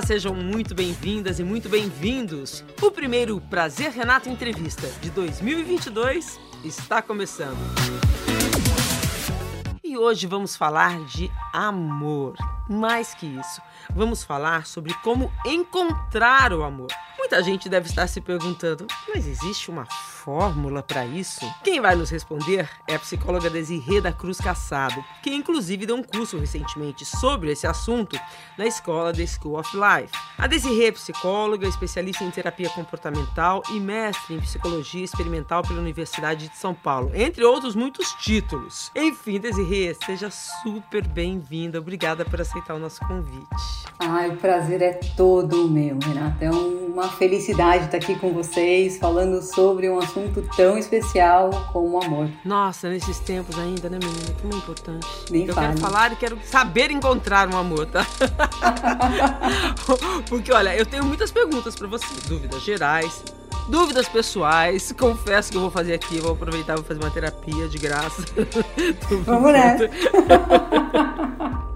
[0.00, 2.64] Olá, sejam muito bem-vindas e muito bem-vindos.
[2.80, 7.58] O primeiro Prazer Renato Entrevista de 2022 está começando.
[9.84, 12.34] E hoje vamos falar de amor.
[12.66, 13.60] Mais que isso,
[13.94, 16.88] vamos falar sobre como encontrar o amor.
[17.30, 21.40] Muita gente deve estar se perguntando, mas existe uma fórmula para isso?
[21.62, 26.02] Quem vai nos responder é a psicóloga Desirê da Cruz Caçado, que inclusive deu um
[26.02, 28.18] curso recentemente sobre esse assunto
[28.58, 30.12] na escola The School of Life.
[30.36, 36.48] A Desirê é psicóloga, especialista em terapia comportamental e mestre em psicologia experimental pela Universidade
[36.48, 38.90] de São Paulo, entre outros muitos títulos.
[38.92, 41.78] Enfim, Desirê, seja super bem-vinda.
[41.78, 43.46] Obrigada por aceitar o nosso convite.
[44.00, 46.44] Ai, o prazer é todo meu, Renata.
[46.44, 52.02] É uma felicidade estar aqui com vocês, falando sobre um assunto tão especial como o
[52.02, 52.30] amor.
[52.42, 54.34] Nossa, nesses tempos ainda, né, menina?
[54.40, 55.06] Como é importante.
[55.30, 55.66] Nem Eu fale.
[55.68, 58.06] quero falar e quero saber encontrar um amor, tá?
[60.30, 63.22] Porque, olha, eu tenho muitas perguntas para você, dúvidas gerais,
[63.68, 64.90] dúvidas pessoais.
[64.98, 68.24] Confesso que eu vou fazer aqui, vou aproveitar e vou fazer uma terapia de graça.
[69.26, 69.90] Vamos nessa.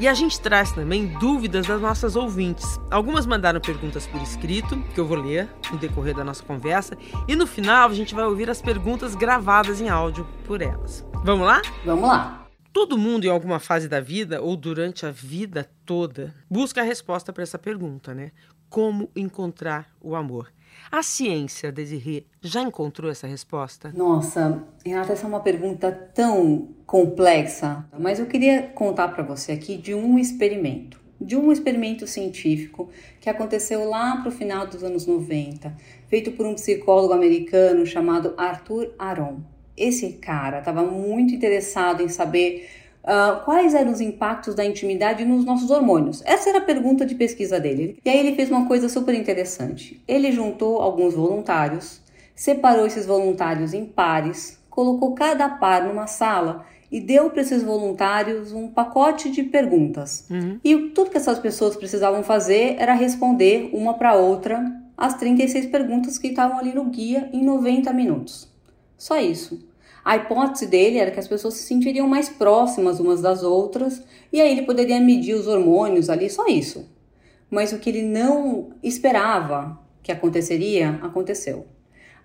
[0.00, 2.80] E a gente traz também dúvidas das nossas ouvintes.
[2.90, 6.96] Algumas mandaram perguntas por escrito, que eu vou ler no decorrer da nossa conversa,
[7.28, 11.06] e no final a gente vai ouvir as perguntas gravadas em áudio por elas.
[11.24, 11.62] Vamos lá?
[11.84, 12.48] Vamos lá.
[12.72, 17.32] Todo mundo, em alguma fase da vida ou durante a vida toda, busca a resposta
[17.32, 18.32] para essa pergunta, né?
[18.68, 20.50] Como encontrar o amor?
[20.90, 23.92] A ciência, Desirê, já encontrou essa resposta?
[23.94, 29.76] Nossa, Renata, essa é uma pergunta tão complexa, mas eu queria contar para você aqui
[29.76, 35.06] de um experimento, de um experimento científico que aconteceu lá para o final dos anos
[35.06, 35.74] 90,
[36.08, 39.40] feito por um psicólogo americano chamado Arthur Aron.
[39.74, 42.68] Esse cara estava muito interessado em saber
[43.02, 46.22] Uh, quais eram os impactos da intimidade nos nossos hormônios?
[46.24, 47.98] Essa era a pergunta de pesquisa dele.
[48.04, 50.02] E aí ele fez uma coisa super interessante.
[50.06, 52.00] Ele juntou alguns voluntários,
[52.34, 58.52] separou esses voluntários em pares, colocou cada par numa sala e deu para esses voluntários
[58.52, 60.26] um pacote de perguntas.
[60.30, 60.60] Uhum.
[60.62, 66.18] E tudo que essas pessoas precisavam fazer era responder uma para outra as 36 perguntas
[66.18, 68.48] que estavam ali no guia em 90 minutos.
[68.96, 69.71] Só isso.
[70.04, 74.02] A hipótese dele era que as pessoas se sentiriam mais próximas umas das outras
[74.32, 76.90] e aí ele poderia medir os hormônios ali, só isso.
[77.50, 81.66] Mas o que ele não esperava que aconteceria, aconteceu.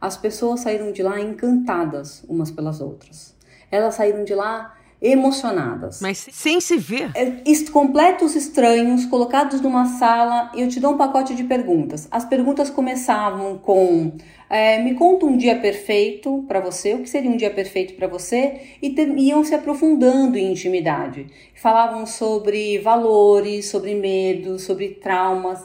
[0.02, 3.36] As pessoas saíram de lá encantadas umas pelas outras.
[3.70, 6.00] Elas saíram de lá emocionadas.
[6.02, 7.12] Mas sem se ver.
[7.16, 12.08] É, completos estranhos colocados numa sala eu te dou um pacote de perguntas.
[12.10, 14.14] As perguntas começavam com
[14.50, 18.08] é, me conta um dia perfeito para você, o que seria um dia perfeito para
[18.08, 21.28] você e te- iam se aprofundando em intimidade.
[21.56, 25.62] Falavam sobre valores, sobre medos, sobre traumas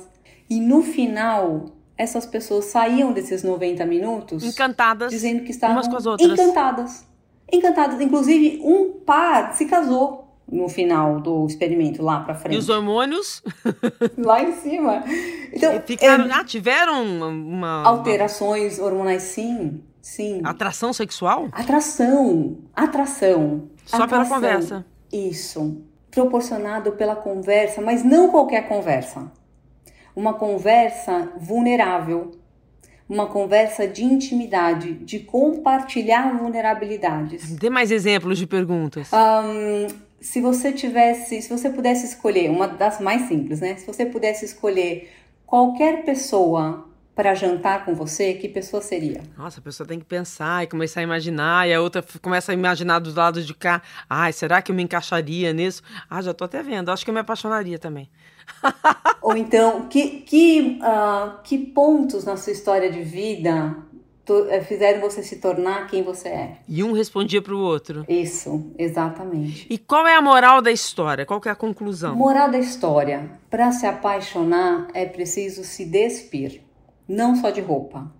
[0.51, 1.67] e no final
[1.97, 6.33] essas pessoas saíam desses 90 minutos Encantadas dizendo que estavam umas com as outras.
[6.33, 7.12] encantadas.
[7.53, 8.01] Encantadas.
[8.01, 10.21] Inclusive, um par se casou
[10.51, 12.59] no final do experimento, lá pra E frente.
[12.59, 13.43] os hormônios
[14.19, 15.03] Lá em cima.
[15.53, 19.83] Então, ficaram, é, ah, tiveram uma, uma- alterações hormonais, sim.
[20.01, 20.41] Sim.
[20.45, 21.49] atração sexual?
[21.53, 22.59] Atração.
[22.75, 23.69] Atração.
[23.87, 24.35] Só pela Atração.
[24.35, 24.87] conversa.
[25.13, 25.81] Isso.
[26.11, 29.31] Proporcionado pela conversa, mas não qualquer conversa.
[30.15, 32.33] Uma conversa vulnerável.
[33.09, 37.51] Uma conversa de intimidade, de compartilhar vulnerabilidades.
[37.53, 39.13] Dê mais exemplos de perguntas.
[39.13, 39.89] Ahn,
[40.21, 43.77] se você tivesse, se você pudesse escolher, uma das mais simples, né?
[43.77, 45.13] Se você pudesse escolher
[45.45, 49.21] qualquer pessoa para jantar com você, que pessoa seria?
[49.37, 52.55] Nossa, a pessoa tem que pensar e começar a imaginar, e a outra começa a
[52.55, 53.83] imaginar dos lados de cá.
[54.09, 55.83] Ai, será que eu me encaixaria nisso?
[56.09, 56.91] Ah, já tô até vendo.
[56.91, 58.09] Acho que eu me apaixonaria também.
[59.23, 63.77] Ou então, que, que, ah, que pontos na sua história de vida
[64.49, 66.57] eh, fizeram você se tornar quem você é?
[66.69, 68.05] E um respondia pro outro.
[68.09, 69.67] Isso, exatamente.
[69.69, 71.27] E qual é a moral da história?
[71.27, 72.15] Qual é a conclusão?
[72.15, 76.63] Moral da história: para se apaixonar é preciso se despir,
[77.09, 78.11] não só de roupa.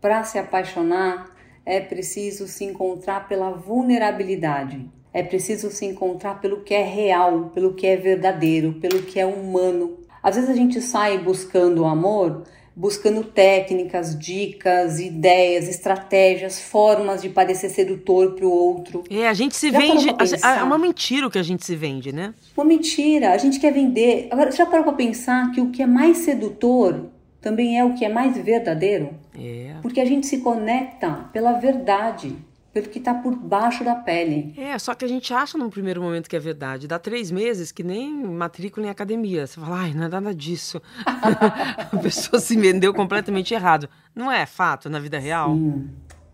[0.00, 1.34] Para se apaixonar
[1.66, 4.88] é preciso se encontrar pela vulnerabilidade.
[5.14, 9.24] É preciso se encontrar pelo que é real, pelo que é verdadeiro, pelo que é
[9.24, 9.98] humano.
[10.20, 12.42] Às vezes a gente sai buscando o amor,
[12.74, 19.04] buscando técnicas, dicas, ideias, estratégias, formas de parecer sedutor para o outro.
[19.08, 20.08] É, a gente se Já vende.
[20.42, 22.34] É uma mentira o que a gente se vende, né?
[22.56, 24.26] Uma mentira, a gente quer vender.
[24.32, 27.06] Agora, você já parou para pensar que o que é mais sedutor
[27.40, 29.10] também é o que é mais verdadeiro?
[29.38, 29.76] É.
[29.80, 32.34] Porque a gente se conecta pela verdade.
[32.74, 34.52] Pelo que está por baixo da pele.
[34.58, 36.88] É, só que a gente acha num primeiro momento que é verdade.
[36.88, 39.46] Dá três meses que nem matrícula em academia.
[39.46, 40.82] Você fala, ai, não é nada disso.
[41.06, 43.88] a pessoa se vendeu completamente errado.
[44.12, 45.54] Não é fato na vida real?
[45.54, 45.88] Sim.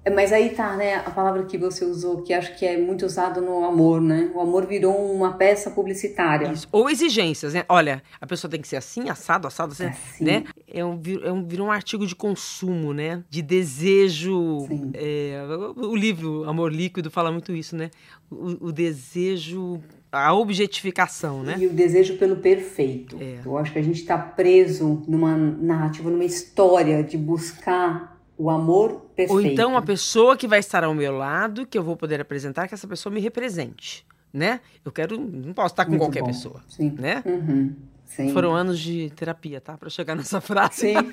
[0.05, 3.05] É, mas aí tá, né, a palavra que você usou, que acho que é muito
[3.05, 4.31] usado no amor, né?
[4.35, 6.50] O amor virou uma peça publicitária.
[6.52, 6.67] Isso.
[6.73, 7.64] Ou exigências, né?
[7.69, 10.25] Olha, a pessoa tem que ser assim, assado, assado, assim, assim.
[10.25, 10.44] né?
[10.67, 13.23] É um, é um, virou um artigo de consumo, né?
[13.29, 14.67] De desejo.
[14.94, 15.43] É,
[15.76, 17.91] o livro Amor Líquido fala muito isso, né?
[18.31, 19.81] O, o desejo
[20.12, 21.56] a objetificação, né?
[21.58, 23.17] E o desejo pelo perfeito.
[23.20, 23.38] É.
[23.44, 29.02] Eu acho que a gente está preso numa narrativa, numa história de buscar o amor
[29.14, 29.32] perfeito.
[29.34, 32.66] Ou então a pessoa que vai estar ao meu lado, que eu vou poder apresentar,
[32.66, 34.60] que essa pessoa me represente, né?
[34.82, 36.28] Eu quero, não posso estar com Muito qualquer bom.
[36.28, 36.96] pessoa, Sim.
[36.98, 37.22] né?
[37.26, 37.75] Uhum.
[38.10, 38.32] Sim.
[38.32, 39.78] Foram anos de terapia, tá?
[39.78, 40.80] Para chegar nessa frase.
[40.80, 40.94] Sim.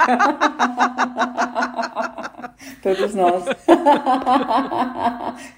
[2.82, 3.44] Todos nós.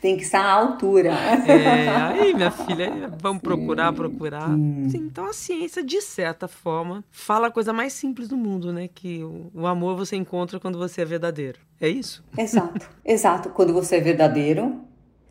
[0.02, 1.12] Tem que estar à altura.
[1.12, 4.50] É, aí, minha filha, vamos procurar, procurar.
[4.50, 8.90] Sim, então a ciência, de certa forma, fala a coisa mais simples do mundo, né?
[8.94, 11.60] Que o amor você encontra quando você é verdadeiro.
[11.80, 12.24] É isso?
[12.38, 13.50] Exato, exato.
[13.50, 14.82] Quando você é verdadeiro,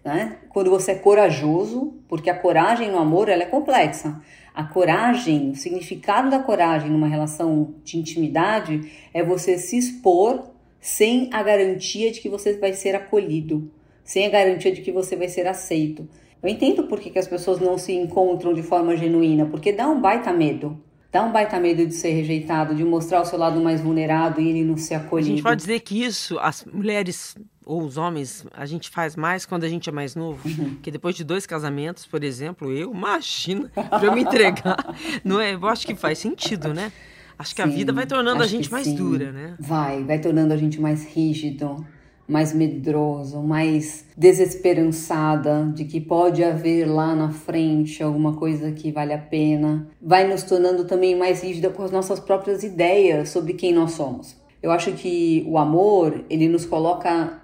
[0.09, 0.39] né?
[0.49, 4.19] Quando você é corajoso, porque a coragem no amor ela é complexa.
[4.55, 10.51] A coragem, o significado da coragem numa relação de intimidade é você se expor
[10.81, 13.71] sem a garantia de que você vai ser acolhido,
[14.03, 16.09] sem a garantia de que você vai ser aceito.
[16.43, 19.87] Eu entendo por que, que as pessoas não se encontram de forma genuína, porque dá
[19.89, 20.83] um baita medo.
[21.13, 24.49] Dá um baita medo de ser rejeitado, de mostrar o seu lado mais vulnerável e
[24.49, 25.33] ele não ser acolhido.
[25.33, 27.35] A gente pode dizer que isso, as mulheres
[27.69, 30.41] ou os homens, a gente faz mais quando a gente é mais novo.
[30.49, 30.77] Uhum.
[30.83, 34.97] Que depois de dois casamentos, por exemplo, eu, imagina, para eu me entregar.
[35.23, 35.55] não é?
[35.55, 36.91] Eu acho que faz sentido, né?
[37.39, 38.95] Acho que sim, a vida vai tornando a gente mais sim.
[38.95, 39.55] dura, né?
[39.61, 41.85] Vai, vai tornando a gente mais rígido,
[42.27, 49.13] mais medroso, mais desesperançada de que pode haver lá na frente alguma coisa que vale
[49.13, 49.87] a pena.
[50.01, 54.35] Vai nos tornando também mais rígida com as nossas próprias ideias sobre quem nós somos.
[54.63, 57.43] Eu acho que o amor, ele nos coloca.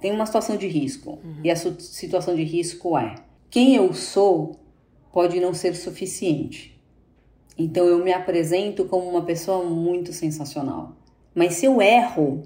[0.00, 1.18] Tem uma situação de risco.
[1.24, 1.40] Uhum.
[1.42, 3.16] E a situação de risco é:
[3.50, 4.56] quem eu sou
[5.12, 6.72] pode não ser suficiente.
[7.58, 10.96] Então eu me apresento como uma pessoa muito sensacional.
[11.34, 12.42] Mas se eu erro,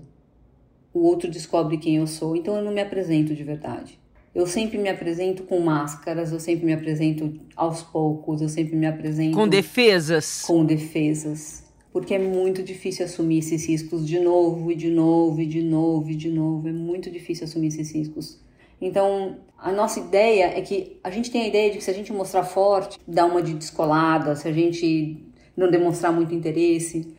[0.92, 3.98] o outro descobre quem eu sou, então eu não me apresento de verdade.
[4.34, 8.86] Eu sempre me apresento com máscaras, eu sempre me apresento aos poucos, eu sempre me
[8.86, 9.34] apresento.
[9.34, 10.42] Com defesas.
[10.42, 11.64] Com defesas.
[11.96, 16.10] Porque é muito difícil assumir esses riscos de novo, e de novo, e de novo,
[16.10, 16.68] e de novo.
[16.68, 18.38] É muito difícil assumir esses riscos.
[18.78, 21.94] Então, a nossa ideia é que a gente tem a ideia de que se a
[21.94, 25.24] gente mostrar forte, dar uma de descolada, se a gente
[25.56, 27.14] não demonstrar muito interesse,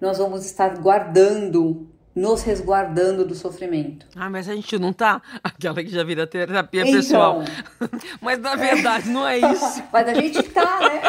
[0.00, 4.06] nós vamos estar guardando, nos resguardando do sofrimento.
[4.16, 7.42] Ah, mas a gente não tá aquela que já vira terapia então, pessoal.
[8.20, 9.82] mas na verdade não é isso.
[9.92, 11.02] mas a gente tá, né?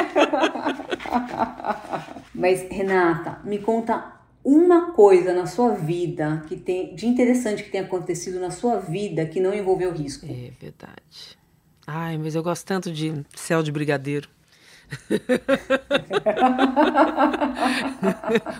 [2.34, 7.82] mas Renata, me conta uma coisa na sua vida que tem de interessante que tem
[7.82, 10.26] acontecido na sua vida que não envolveu risco.
[10.26, 11.38] É verdade.
[11.86, 14.30] Ai, mas eu gosto tanto de céu de brigadeiro.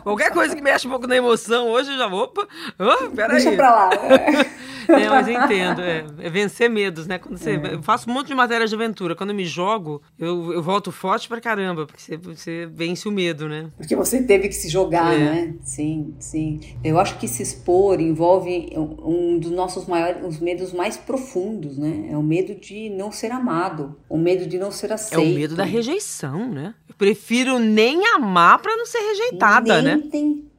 [0.04, 2.24] Qualquer coisa que mexe um pouco na emoção, hoje eu já vou.
[2.24, 2.48] Opa,
[2.80, 3.44] oh, peraí.
[3.44, 3.90] Deixa pra lá.
[4.90, 5.82] é, mas eu entendo.
[5.82, 7.18] É, é, vencer medos, né?
[7.18, 7.74] Quando você, é.
[7.74, 9.16] Eu faço um monte de matéria de aventura.
[9.16, 13.12] Quando eu me jogo, eu, eu volto forte pra caramba, porque você, você vence o
[13.12, 13.70] medo, né?
[13.78, 15.18] Porque você teve que se jogar, é.
[15.18, 15.56] né?
[15.64, 16.60] Sim, sim.
[16.84, 22.10] Eu acho que se expor envolve um dos nossos maiores, os medos mais profundos, né?
[22.12, 25.24] É o medo de não ser amado, o medo de não ser aceito.
[25.24, 26.74] É o medo da rejeição né?
[26.88, 30.10] Eu prefiro nem amar para não ser rejeitada, nem né?
[30.12, 30.51] tentar.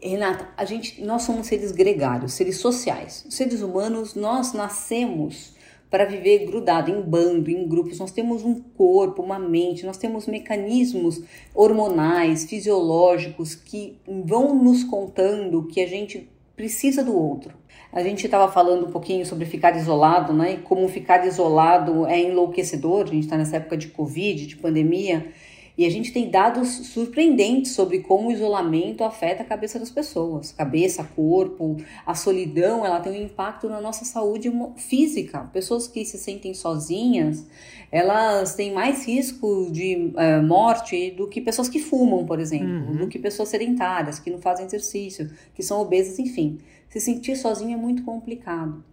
[0.00, 3.26] Renata, a gente, nós somos seres gregários, seres sociais.
[3.28, 5.54] Seres humanos, nós nascemos
[5.90, 7.98] para viver grudado em bando, em grupos.
[7.98, 11.22] Nós temos um corpo, uma mente, nós temos mecanismos
[11.54, 17.54] hormonais, fisiológicos que vão nos contando que a gente precisa do outro.
[17.92, 20.54] A gente estava falando um pouquinho sobre ficar isolado, né?
[20.54, 23.02] E como ficar isolado é enlouquecedor.
[23.02, 25.30] A gente está nessa época de Covid, de pandemia,
[25.76, 30.52] e a gente tem dados surpreendentes sobre como o isolamento afeta a cabeça das pessoas.
[30.52, 35.50] Cabeça, corpo, a solidão, ela tem um impacto na nossa saúde física.
[35.52, 37.46] Pessoas que se sentem sozinhas,
[37.90, 42.96] elas têm mais risco de uh, morte do que pessoas que fumam, por exemplo, uhum.
[42.96, 46.58] do que pessoas sedentárias, que não fazem exercício, que são obesas, enfim.
[46.88, 48.84] Se sentir sozinho é muito complicado.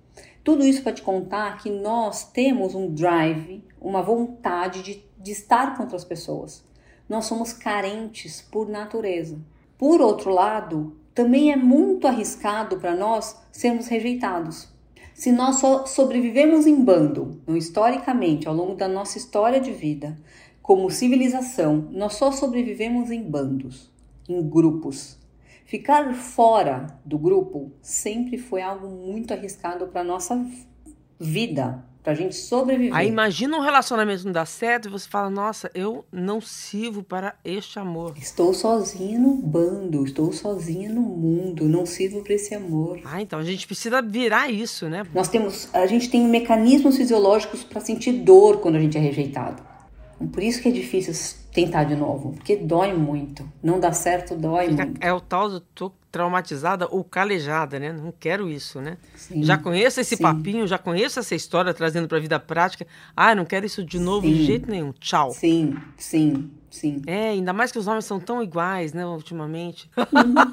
[0.43, 5.75] Tudo isso para te contar que nós temos um drive, uma vontade de, de estar
[5.75, 6.63] com outras pessoas.
[7.09, 9.37] Nós somos carentes por natureza.
[9.77, 14.69] Por outro lado, também é muito arriscado para nós sermos rejeitados.
[15.13, 20.17] Se nós só sobrevivemos em bando, historicamente, ao longo da nossa história de vida,
[20.61, 23.91] como civilização, nós só sobrevivemos em bandos,
[24.29, 25.17] em grupos.
[25.65, 30.41] Ficar fora do grupo sempre foi algo muito arriscado para nossa
[31.19, 32.95] vida, pra gente sobreviver.
[32.95, 37.35] Aí imagina um relacionamento não dar certo e você fala, nossa, eu não sirvo para
[37.45, 38.15] este amor.
[38.17, 42.99] Estou sozinha no bando, estou sozinha no mundo, não sirvo para esse amor.
[43.05, 45.05] Ah, então a gente precisa virar isso, né?
[45.13, 49.61] Nós temos, a gente tem mecanismos fisiológicos para sentir dor quando a gente é rejeitado.
[50.31, 51.13] Por isso que é difícil
[51.51, 53.49] tentar de novo, porque dói muito.
[53.61, 55.03] Não dá certo, dói Fica, muito.
[55.03, 57.91] É o tal do tô traumatizada ou calejada, né?
[57.91, 58.97] Não quero isso, né?
[59.15, 60.23] Sim, já conheço esse sim.
[60.23, 62.85] papinho, já conheço essa história trazendo para a vida prática.
[63.15, 64.33] Ah, não quero isso de novo sim.
[64.33, 64.91] de jeito nenhum.
[64.99, 65.31] Tchau.
[65.31, 66.49] Sim, sim.
[66.69, 67.01] Sim.
[67.07, 69.89] É, ainda mais que os homens são tão iguais, né, ultimamente.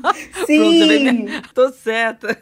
[0.47, 1.27] Sim.
[1.27, 2.39] Pronto, tô certa.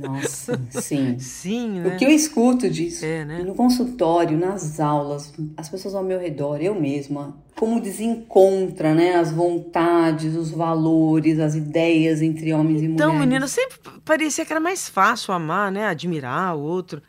[0.00, 1.18] Nossa, sim.
[1.18, 1.94] Sim, né?
[1.94, 3.42] O que eu escuto disso é, né?
[3.42, 9.30] no consultório, nas aulas, as pessoas ao meu redor, eu mesma, como desencontra, né, as
[9.30, 12.94] vontades, os valores, as ideias entre homens então, e mulheres.
[12.96, 17.00] Então, menina, sempre parecia que era mais fácil amar, né, admirar o outro.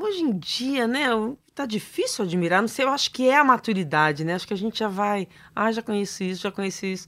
[0.00, 1.06] Hoje em dia, né,
[1.54, 4.34] tá difícil admirar, não sei, eu acho que é a maturidade, né?
[4.34, 7.06] Acho que a gente já vai, ah, já conheci isso, já conheci isso.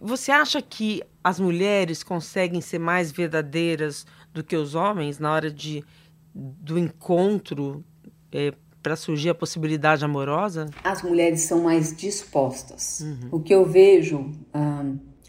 [0.00, 5.50] Você acha que as mulheres conseguem ser mais verdadeiras do que os homens na hora
[5.50, 5.84] de
[6.32, 7.84] do encontro
[8.30, 10.66] é, para surgir a possibilidade amorosa?
[10.82, 13.00] As mulheres são mais dispostas.
[13.00, 13.28] Uhum.
[13.32, 14.84] O que eu vejo ah,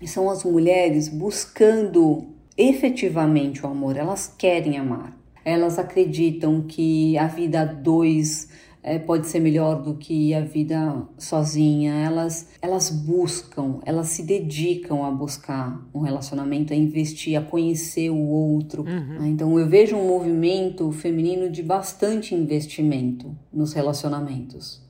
[0.05, 2.27] são as mulheres buscando
[2.57, 8.49] efetivamente o amor, elas querem amar elas acreditam que a vida a dois
[8.81, 11.93] é, pode ser melhor do que a vida sozinha.
[11.93, 18.17] Elas, elas buscam, elas se dedicam a buscar um relacionamento, a investir, a conhecer o
[18.17, 18.83] outro.
[18.83, 19.19] Uhum.
[19.19, 19.27] Né?
[19.29, 24.81] Então eu vejo um movimento feminino de bastante investimento nos relacionamentos.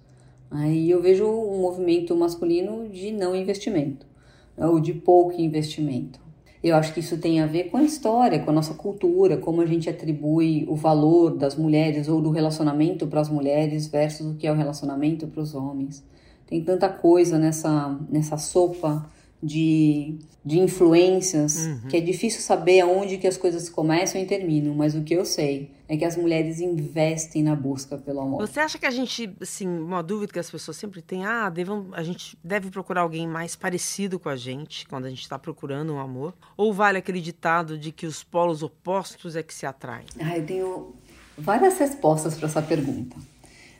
[0.52, 4.06] Aí eu vejo um movimento masculino de não investimento,
[4.58, 6.20] ou de pouco investimento.
[6.62, 9.62] Eu acho que isso tem a ver com a história, com a nossa cultura, como
[9.62, 14.36] a gente atribui o valor das mulheres ou do relacionamento para as mulheres versus o
[14.36, 16.04] que é o relacionamento para os homens.
[16.46, 19.06] Tem tanta coisa nessa, nessa sopa
[19.42, 21.88] de, de influências uhum.
[21.90, 25.24] que é difícil saber aonde que as coisas começam e terminam, mas o que eu
[25.24, 28.46] sei é que as mulheres investem na busca pelo amor.
[28.46, 31.88] Você acha que a gente, assim, uma dúvida que as pessoas sempre têm, ah, devam,
[31.94, 35.94] a gente deve procurar alguém mais parecido com a gente quando a gente está procurando
[35.94, 36.36] um amor?
[36.58, 40.06] Ou vale aquele ditado de que os polos opostos é que se atraem?
[40.20, 40.96] Ah, eu tenho
[41.38, 43.16] várias respostas para essa pergunta,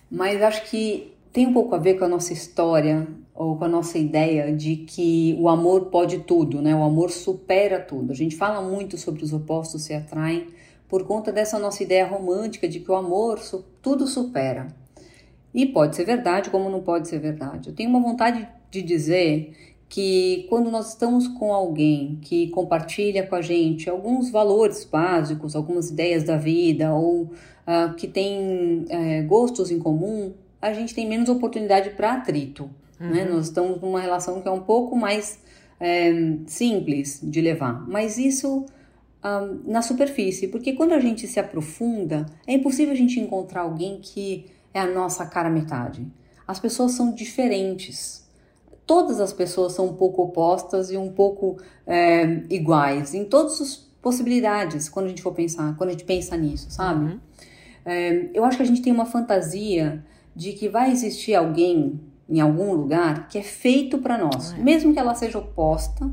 [0.10, 3.68] mas acho que tem um pouco a ver com a nossa história ou com a
[3.70, 6.76] nossa ideia de que o amor pode tudo, né?
[6.76, 8.12] O amor supera tudo.
[8.12, 10.48] A gente fala muito sobre os opostos se atraem
[10.90, 13.40] por conta dessa nossa ideia romântica de que o amor
[13.82, 14.68] tudo supera.
[15.54, 17.70] E pode ser verdade, como não pode ser verdade.
[17.70, 19.54] Eu tenho uma vontade de dizer
[19.88, 25.90] que quando nós estamos com alguém que compartilha com a gente alguns valores básicos, algumas
[25.90, 31.30] ideias da vida ou uh, que tem uh, gostos em comum, a gente tem menos
[31.30, 32.70] oportunidade para atrito.
[33.00, 33.08] Né?
[33.08, 33.14] Uhum.
[33.14, 33.26] Né?
[33.26, 35.40] Nós estamos numa relação que é um pouco mais
[35.80, 36.12] é,
[36.46, 38.66] simples de levar, mas isso
[39.24, 44.00] um, na superfície, porque quando a gente se aprofunda, é impossível a gente encontrar alguém
[44.02, 46.06] que é a nossa cara metade.
[46.48, 48.28] As pessoas são diferentes.
[48.86, 53.76] Todas as pessoas são um pouco opostas e um pouco é, iguais em todas as
[54.02, 57.06] possibilidades quando a gente for pensar, quando a gente pensa nisso, sabe?
[57.06, 57.20] Uhum.
[57.86, 60.04] É, eu acho que a gente tem uma fantasia
[60.40, 64.58] de que vai existir alguém em algum lugar que é feito para nós, é.
[64.58, 66.10] mesmo que ela seja oposta,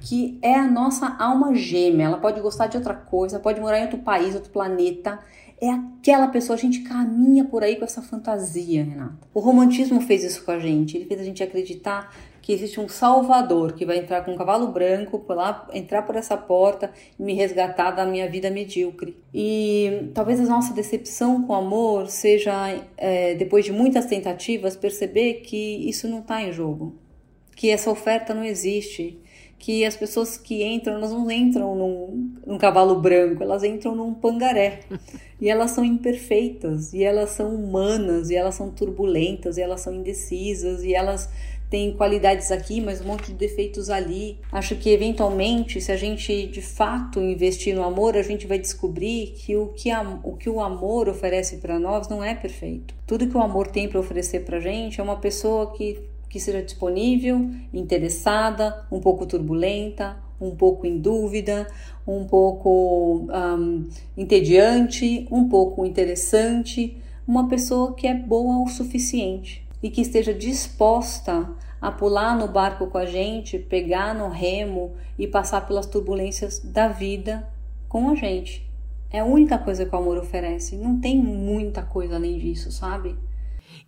[0.00, 2.06] que é a nossa alma gêmea.
[2.06, 5.18] Ela pode gostar de outra coisa, pode morar em outro país, outro planeta.
[5.60, 9.28] É aquela pessoa, a gente caminha por aí com essa fantasia, Renata.
[9.34, 12.88] O romantismo fez isso com a gente, ele fez a gente acreditar que existe um
[12.88, 17.22] salvador que vai entrar com um cavalo branco, por lá, entrar por essa porta e
[17.22, 19.16] me resgatar da minha vida medíocre.
[19.32, 22.52] E talvez a nossa decepção com o amor seja,
[22.96, 26.94] é, depois de muitas tentativas, perceber que isso não está em jogo,
[27.54, 29.20] que essa oferta não existe,
[29.60, 34.14] que as pessoas que entram, elas não entram num, num cavalo branco, elas entram num
[34.14, 34.80] pangaré.
[35.38, 39.94] E elas são imperfeitas, e elas são humanas, e elas são turbulentas, e elas são
[39.94, 41.28] indecisas, e elas
[41.70, 44.40] tem qualidades aqui, mas um monte de defeitos ali.
[44.50, 49.34] Acho que eventualmente, se a gente de fato investir no amor, a gente vai descobrir
[49.36, 52.92] que o que, a, o, que o amor oferece para nós não é perfeito.
[53.06, 56.60] Tudo que o amor tem para oferecer para gente é uma pessoa que, que seja
[56.60, 61.68] disponível, interessada, um pouco turbulenta, um pouco em dúvida,
[62.04, 66.96] um pouco um, entediante, um pouco interessante,
[67.28, 71.48] uma pessoa que é boa o suficiente e que esteja disposta
[71.80, 76.88] a pular no barco com a gente, pegar no remo e passar pelas turbulências da
[76.88, 77.48] vida
[77.88, 78.68] com a gente.
[79.10, 80.76] É a única coisa que o amor oferece.
[80.76, 83.16] Não tem muita coisa além disso, sabe?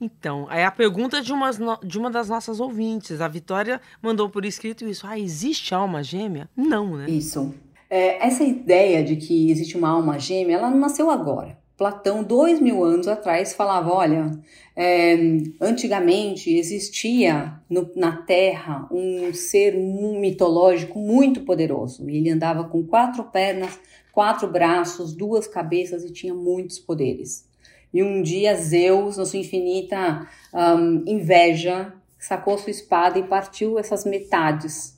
[0.00, 3.20] Então, é a pergunta de, umas de uma das nossas ouvintes.
[3.20, 5.06] A Vitória mandou por escrito isso.
[5.06, 6.48] Ah, existe alma gêmea?
[6.56, 7.06] Não, né?
[7.08, 7.54] Isso.
[7.88, 11.61] É, essa ideia de que existe uma alma gêmea, ela não nasceu agora.
[11.82, 14.30] Platão, dois mil anos atrás, falava: olha,
[14.76, 15.16] é,
[15.60, 22.08] antigamente existia no, na Terra um ser mitológico muito poderoso.
[22.08, 23.80] Ele andava com quatro pernas,
[24.12, 27.48] quatro braços, duas cabeças e tinha muitos poderes.
[27.92, 34.04] E um dia Zeus, na sua infinita um, inveja, sacou sua espada e partiu essas
[34.04, 34.96] metades.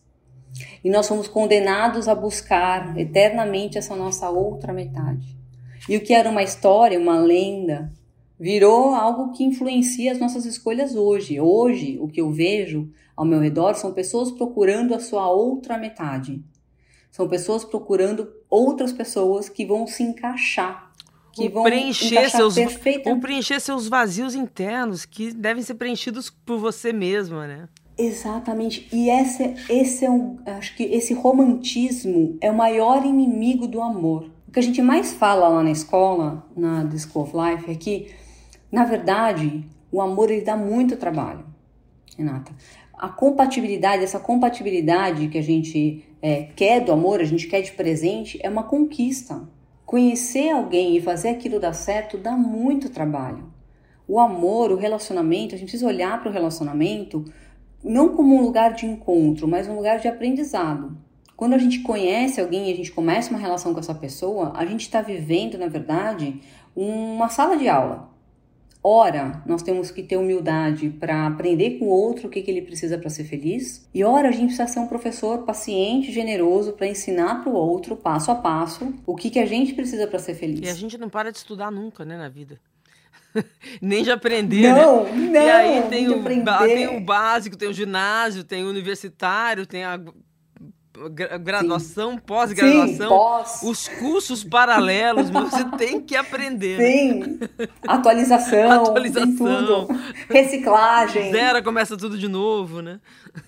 [0.84, 5.33] E nós somos condenados a buscar eternamente essa nossa outra metade.
[5.88, 7.92] E o que era uma história, uma lenda,
[8.38, 11.40] virou algo que influencia as nossas escolhas hoje.
[11.40, 16.42] Hoje, o que eu vejo ao meu redor são pessoas procurando a sua outra metade.
[17.10, 20.92] São pessoas procurando outras pessoas que vão se encaixar.
[21.32, 22.56] Que vão preencher seus,
[23.06, 27.68] ou preencher seus vazios internos que devem ser preenchidos por você mesma, né?
[27.96, 28.88] Exatamente.
[28.92, 34.33] E esse, esse é um, acho que esse romantismo é o maior inimigo do amor
[34.54, 38.14] que a gente mais fala lá na escola, na School of Life, é que,
[38.70, 41.44] na verdade, o amor ele dá muito trabalho,
[42.16, 42.52] Renata.
[42.96, 47.72] A compatibilidade, essa compatibilidade que a gente é, quer do amor, a gente quer de
[47.72, 49.42] presente, é uma conquista.
[49.84, 53.52] Conhecer alguém e fazer aquilo dar certo dá muito trabalho.
[54.06, 57.24] O amor, o relacionamento, a gente precisa olhar para o relacionamento
[57.82, 60.96] não como um lugar de encontro, mas um lugar de aprendizado.
[61.36, 64.64] Quando a gente conhece alguém e a gente começa uma relação com essa pessoa, a
[64.64, 66.40] gente está vivendo, na verdade,
[66.76, 68.14] uma sala de aula.
[68.86, 72.60] Ora, nós temos que ter humildade para aprender com o outro o que, que ele
[72.60, 73.88] precisa para ser feliz.
[73.94, 77.96] E ora, a gente precisa ser um professor paciente, generoso para ensinar para o outro,
[77.96, 80.60] passo a passo, o que, que a gente precisa para ser feliz.
[80.60, 82.60] E a gente não para de estudar nunca, né, na vida.
[83.80, 85.30] Nem de aprender, não, né?
[85.30, 89.82] Não, E aí tem o, tem o básico, tem o ginásio, tem o universitário, tem
[89.82, 89.98] a
[91.38, 93.62] graduação, pós-graduação, pós.
[93.64, 96.78] os cursos paralelos, você tem que aprender.
[96.78, 96.86] Né?
[96.86, 97.40] Sim,
[97.86, 99.88] atualização, atualização,
[100.30, 101.32] reciclagem.
[101.32, 103.00] Zero, começa tudo de novo, né?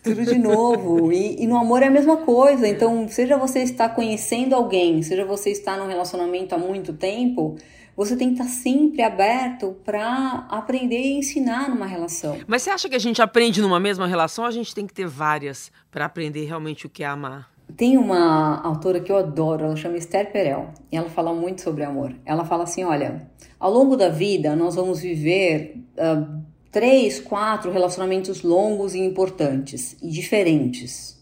[0.03, 1.13] Tudo de novo.
[1.13, 2.67] E, e, no amor é a mesma coisa.
[2.67, 7.57] Então, seja você está conhecendo alguém, seja você está num relacionamento há muito tempo,
[7.97, 12.39] você tem que estar sempre aberto para aprender e ensinar numa relação.
[12.47, 14.93] Mas você acha que a gente aprende numa mesma relação ou a gente tem que
[14.93, 17.51] ter várias para aprender realmente o que é amar?
[17.75, 21.83] Tem uma autora que eu adoro, ela chama Esther Perel, e ela fala muito sobre
[21.83, 22.15] amor.
[22.25, 23.29] Ela fala assim: olha,
[23.59, 30.09] ao longo da vida nós vamos viver uh, três, quatro relacionamentos longos e importantes e
[30.09, 31.21] diferentes.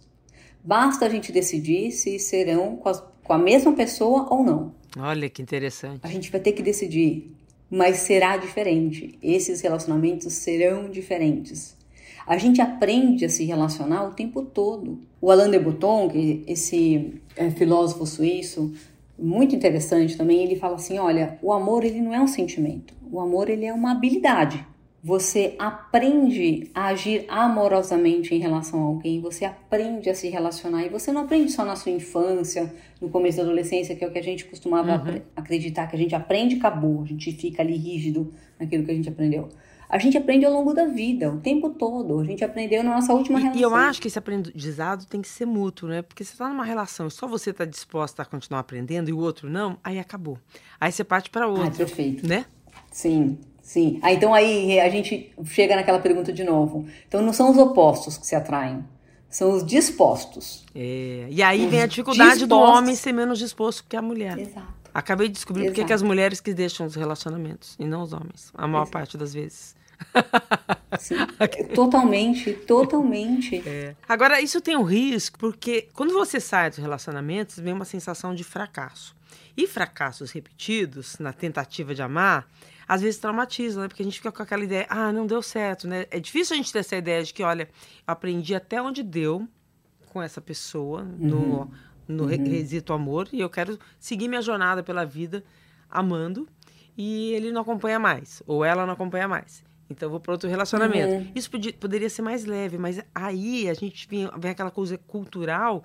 [0.62, 4.74] Basta a gente decidir se serão com, com a mesma pessoa ou não.
[4.98, 6.00] Olha que interessante.
[6.02, 7.30] A gente vai ter que decidir,
[7.70, 9.18] mas será diferente.
[9.22, 11.76] Esses relacionamentos serão diferentes.
[12.26, 14.98] A gente aprende a se relacionar o tempo todo.
[15.20, 16.10] O Alain de Botton,
[16.46, 18.72] esse é, filósofo suíço,
[19.18, 23.20] muito interessante também, ele fala assim, olha, o amor ele não é um sentimento, o
[23.20, 24.66] amor ele é uma habilidade
[25.04, 30.88] você aprende a agir amorosamente em relação a alguém, você aprende a se relacionar e
[30.88, 34.18] você não aprende só na sua infância, no começo da adolescência, que é o que
[34.18, 35.20] a gente costumava uhum.
[35.36, 38.94] acreditar, que a gente aprende e acabou, a gente fica ali rígido naquilo que a
[38.94, 39.50] gente aprendeu.
[39.90, 42.18] A gente aprende ao longo da vida, o tempo todo.
[42.18, 43.60] A gente aprendeu na nossa última e, relação.
[43.60, 46.00] E eu acho que esse aprendizado tem que ser mútuo, né?
[46.00, 49.18] Porque você está numa relação e só você está disposta a continuar aprendendo e o
[49.18, 50.38] outro não, aí acabou.
[50.80, 51.66] Aí você parte para outro.
[51.66, 52.26] Ah, perfeito.
[52.26, 52.46] Né?
[52.90, 53.98] Sim, Sim.
[54.02, 56.86] Ah, então aí a gente chega naquela pergunta de novo.
[57.08, 58.84] Então não são os opostos que se atraem,
[59.28, 60.66] são os dispostos.
[60.74, 61.26] É.
[61.30, 62.48] E aí os vem a dificuldade dispostos.
[62.48, 64.38] do homem ser menos disposto que a mulher.
[64.38, 64.74] Exato.
[64.92, 68.52] Acabei de descobrir porque que as mulheres que deixam os relacionamentos e não os homens,
[68.54, 68.92] a maior Exato.
[68.92, 69.74] parte das vezes.
[71.00, 71.16] Sim,
[71.74, 73.62] totalmente, totalmente.
[73.66, 73.96] É.
[74.06, 78.44] Agora, isso tem um risco, porque quando você sai dos relacionamentos, vem uma sensação de
[78.44, 79.16] fracasso.
[79.56, 82.46] E fracassos repetidos na tentativa de amar
[82.86, 83.88] às vezes traumatiza, né?
[83.88, 86.06] Porque a gente fica com aquela ideia, ah, não deu certo, né?
[86.10, 87.68] É difícil a gente ter essa ideia de que, olha, eu
[88.06, 89.48] aprendi até onde deu
[90.12, 91.16] com essa pessoa uhum.
[91.18, 91.70] no,
[92.06, 92.28] no uhum.
[92.28, 95.44] requisito amor e eu quero seguir minha jornada pela vida
[95.90, 96.48] amando
[96.96, 99.64] e ele não acompanha mais, ou ela não acompanha mais.
[99.90, 101.12] Então vou para outro relacionamento.
[101.12, 101.32] Uhum.
[101.34, 105.84] Isso podia, poderia ser mais leve, mas aí a gente vem, vem aquela coisa cultural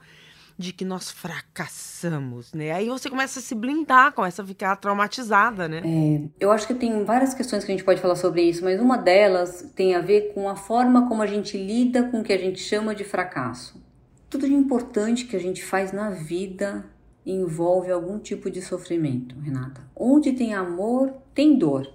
[0.60, 2.74] de que nós fracassamos, né?
[2.74, 5.82] Aí você começa a se blindar, começa a ficar traumatizada, né?
[5.86, 8.78] É, eu acho que tem várias questões que a gente pode falar sobre isso, mas
[8.82, 12.34] uma delas tem a ver com a forma como a gente lida com o que
[12.34, 13.82] a gente chama de fracasso.
[14.30, 16.86] Tudo de importante que a gente faz na vida
[17.26, 19.82] envolve algum tipo de sofrimento, Renata.
[19.96, 21.90] Onde tem amor, tem dor,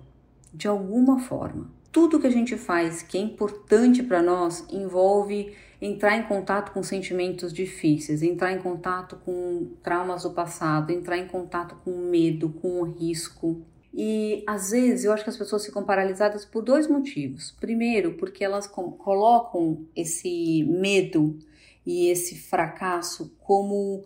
[0.54, 1.70] de alguma forma.
[1.92, 5.52] Tudo que a gente faz que é importante para nós envolve
[5.86, 11.26] entrar em contato com sentimentos difíceis, entrar em contato com traumas do passado, entrar em
[11.26, 13.60] contato com medo, com o risco.
[13.92, 17.54] E às vezes eu acho que as pessoas ficam paralisadas por dois motivos.
[17.60, 21.38] Primeiro, porque elas colocam esse medo
[21.84, 24.04] e esse fracasso como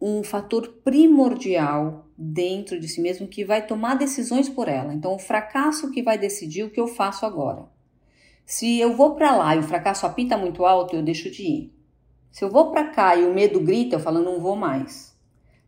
[0.00, 4.92] um fator primordial dentro de si mesmo que vai tomar decisões por ela.
[4.92, 7.71] Então, o fracasso que vai decidir o que eu faço agora.
[8.54, 11.74] Se eu vou para lá e o fracasso apita muito alto, eu deixo de ir.
[12.30, 15.16] Se eu vou para cá e o medo grita, eu falo não vou mais.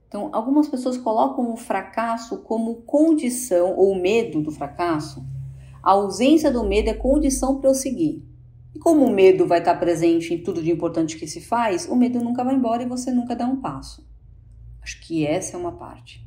[0.07, 5.25] Então, algumas pessoas colocam o fracasso como condição ou o medo do fracasso.
[5.83, 8.23] A ausência do medo é condição para eu seguir.
[8.75, 11.97] E como o medo vai estar presente em tudo de importante que se faz, o
[11.97, 14.07] medo nunca vai embora e você nunca dá um passo.
[14.83, 16.23] Acho que essa é uma parte.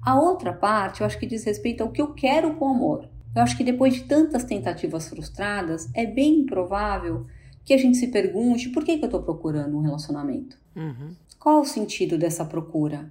[0.00, 3.11] A outra parte, eu acho que diz respeito ao que eu quero com o amor.
[3.34, 7.26] Eu acho que depois de tantas tentativas frustradas, é bem improvável
[7.64, 10.58] que a gente se pergunte por que, que eu estou procurando um relacionamento.
[10.76, 11.14] Uhum.
[11.38, 13.10] Qual o sentido dessa procura?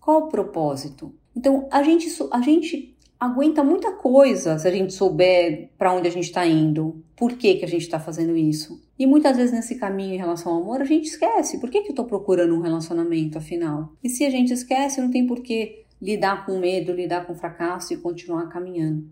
[0.00, 1.14] Qual o propósito?
[1.34, 6.10] Então, a gente, a gente aguenta muita coisa se a gente souber para onde a
[6.10, 8.82] gente está indo, por que, que a gente está fazendo isso.
[8.98, 11.58] E muitas vezes nesse caminho em relação ao amor, a gente esquece.
[11.58, 13.92] Por que, que eu estou procurando um relacionamento, afinal?
[14.02, 17.94] E se a gente esquece, não tem por que lidar com medo, lidar com fracasso
[17.94, 19.08] e continuar caminhando.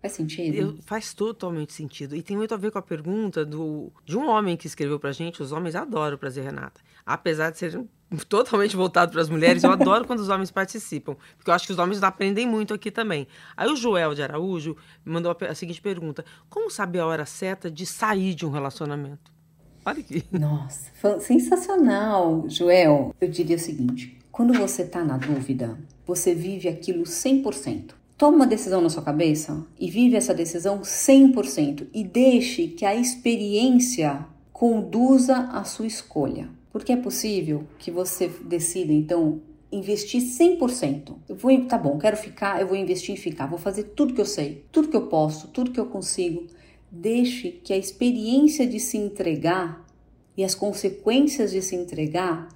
[0.00, 0.54] Faz sentido?
[0.54, 2.16] Eu, faz totalmente sentido.
[2.16, 5.12] E tem muito a ver com a pergunta do, de um homem que escreveu pra
[5.12, 5.42] gente.
[5.42, 6.80] Os homens adoram o Prazer Renata.
[7.04, 7.86] Apesar de serem
[8.26, 11.72] totalmente voltado para as mulheres, eu adoro quando os homens participam, porque eu acho que
[11.72, 13.26] os homens aprendem muito aqui também.
[13.54, 17.84] Aí o Joel de Araújo mandou a, seguinte pergunta: Como saber a hora certa de
[17.84, 19.30] sair de um relacionamento?
[19.84, 20.24] Olha aqui.
[20.32, 23.14] Nossa, sensacional, Joel.
[23.20, 27.99] Eu diria o seguinte: quando você está na dúvida, você vive aquilo 100%.
[28.20, 32.94] Toma uma decisão na sua cabeça e vive essa decisão 100% e deixe que a
[32.94, 36.50] experiência conduza a sua escolha.
[36.70, 39.40] Porque é possível que você decida, então,
[39.72, 41.14] investir 100%.
[41.30, 44.20] Eu vou, tá bom, quero ficar, eu vou investir em ficar, vou fazer tudo que
[44.20, 46.46] eu sei, tudo que eu posso, tudo que eu consigo.
[46.90, 49.82] Deixe que a experiência de se entregar
[50.36, 52.48] e as consequências de se entregar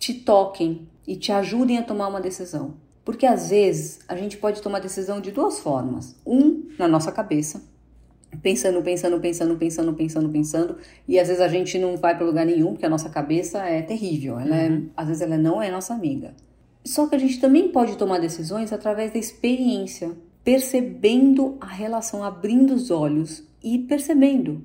[0.00, 2.74] te toquem e te ajudem a tomar uma decisão.
[3.04, 7.62] Porque às vezes a gente pode tomar decisão de duas formas: um, na nossa cabeça,
[8.40, 12.46] pensando, pensando, pensando, pensando, pensando, pensando, e às vezes a gente não vai para lugar
[12.46, 14.88] nenhum, porque a nossa cabeça é terrível, ela é, uhum.
[14.96, 16.34] às vezes ela não é nossa amiga.
[16.84, 20.12] Só que a gente também pode tomar decisões através da experiência,
[20.42, 24.64] percebendo a relação, abrindo os olhos e percebendo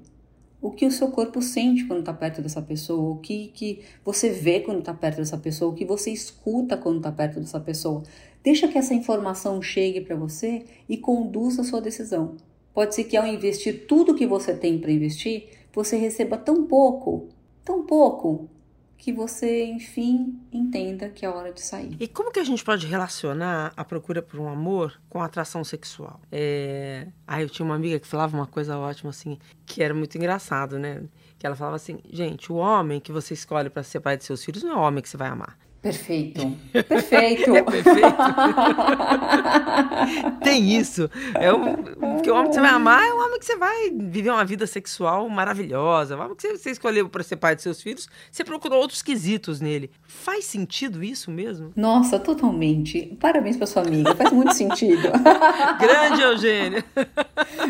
[0.67, 4.29] o que o seu corpo sente quando está perto dessa pessoa, o que, que você
[4.29, 8.03] vê quando está perto dessa pessoa, o que você escuta quando está perto dessa pessoa.
[8.43, 12.35] Deixa que essa informação chegue para você e conduza a sua decisão.
[12.73, 17.29] Pode ser que ao investir tudo que você tem para investir, você receba tão pouco,
[17.63, 18.49] tão pouco,
[18.97, 21.95] que você, enfim, entenda que é hora de sair.
[21.99, 25.63] E como que a gente pode relacionar a procura por um amor com a atração
[25.63, 26.19] sexual?
[26.31, 27.07] É...
[27.25, 30.79] Ah, eu tinha uma amiga que falava uma coisa ótima, assim, que era muito engraçado,
[30.79, 31.03] né?
[31.37, 34.43] Que ela falava assim, gente, o homem que você escolhe para ser pai de seus
[34.43, 35.57] filhos não é o homem que você vai amar.
[35.87, 36.57] Perfeito.
[36.83, 37.55] Perfeito.
[37.55, 38.01] é perfeito.
[40.43, 41.09] Tem isso.
[41.33, 43.89] É um, porque o homem que você vai amar é o homem que você vai
[43.89, 46.17] viver uma vida sexual maravilhosa.
[46.17, 49.01] O homem que você, você escolheu para ser pai de seus filhos, você procurou outros
[49.01, 49.89] quesitos nele.
[50.03, 51.71] Faz sentido isso mesmo?
[51.73, 53.17] Nossa, totalmente.
[53.17, 54.13] Parabéns para sua amiga.
[54.13, 55.07] Faz muito sentido.
[55.79, 56.83] Grande Eugênia.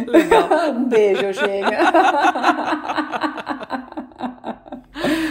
[0.08, 0.72] Legal.
[0.72, 1.78] Um beijo, Eugênia.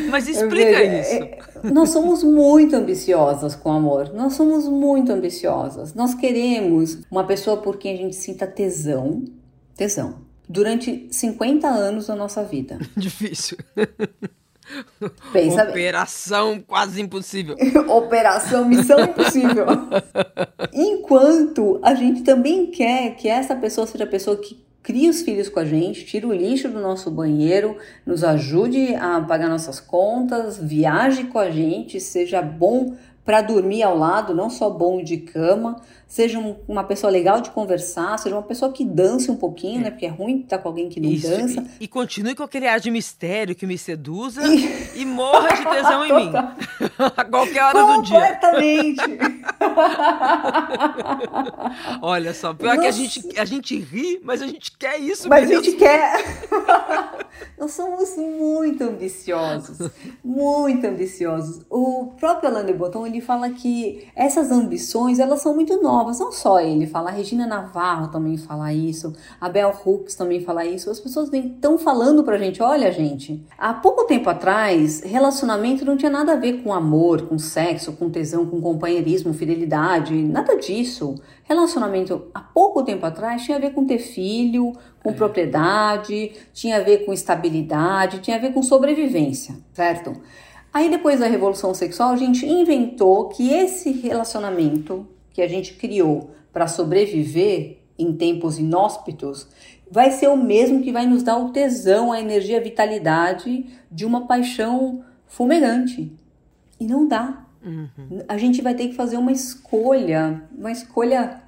[0.08, 1.14] Mas explica isso.
[1.14, 4.12] É, nós somos muito ambiciosas com amor.
[4.12, 5.94] Nós somos muito ambiciosas.
[5.94, 9.24] Nós queremos uma pessoa por quem a gente sinta tesão.
[9.76, 10.26] Tesão.
[10.48, 12.78] Durante 50 anos da nossa vida.
[12.96, 13.58] Difícil.
[15.32, 16.60] Pensa Operação bem.
[16.66, 17.56] quase impossível.
[17.88, 19.66] Operação Missão Impossível.
[20.72, 25.48] Enquanto a gente também quer que essa pessoa seja a pessoa que crie os filhos
[25.48, 30.58] com a gente, tire o lixo do nosso banheiro, nos ajude a pagar nossas contas,
[30.58, 32.94] viaje com a gente, seja bom
[33.26, 38.16] para dormir ao lado, não só bom de cama, seja uma pessoa legal de conversar,
[38.18, 39.84] seja uma pessoa que dance um pouquinho, é.
[39.84, 39.90] né?
[39.90, 41.28] Porque é ruim estar com alguém que não Isso.
[41.28, 41.66] dança.
[41.80, 45.68] E, e, continue com aquele ar de mistério que me seduza e, e morra de
[45.68, 46.30] tesão em mim.
[47.16, 48.20] a qualquer hora do dia.
[48.20, 49.02] Completamente.
[52.00, 52.82] Olha só, pior Nossa.
[52.82, 55.60] que a gente, a gente ri, mas a gente quer isso Mas mesmo.
[55.60, 56.24] a gente quer.
[57.58, 59.90] Nós somos muito ambiciosos,
[60.22, 61.66] muito ambiciosos.
[61.68, 66.30] O próprio Alain de Botton, ele fala que essas ambições, elas são muito novas não
[66.30, 70.90] só ele fala, a Regina Navarro também fala isso, a Bell Hooks também fala isso,
[70.90, 76.10] as pessoas estão falando pra gente, olha gente, há pouco tempo atrás, relacionamento não tinha
[76.10, 81.14] nada a ver com amor, com sexo, com tesão, com companheirismo, fidelidade, nada disso.
[81.44, 85.12] Relacionamento, há pouco tempo atrás, tinha a ver com ter filho, com é.
[85.12, 90.12] propriedade, tinha a ver com estabilidade, tinha a ver com sobrevivência, certo?
[90.76, 96.32] Aí depois da revolução sexual, a gente inventou que esse relacionamento que a gente criou
[96.52, 99.48] para sobreviver em tempos inóspitos
[99.90, 104.04] vai ser o mesmo que vai nos dar o tesão, a energia, a vitalidade de
[104.04, 106.12] uma paixão fumegante.
[106.78, 107.46] E não dá.
[107.64, 108.20] Uhum.
[108.28, 111.40] A gente vai ter que fazer uma escolha, uma escolha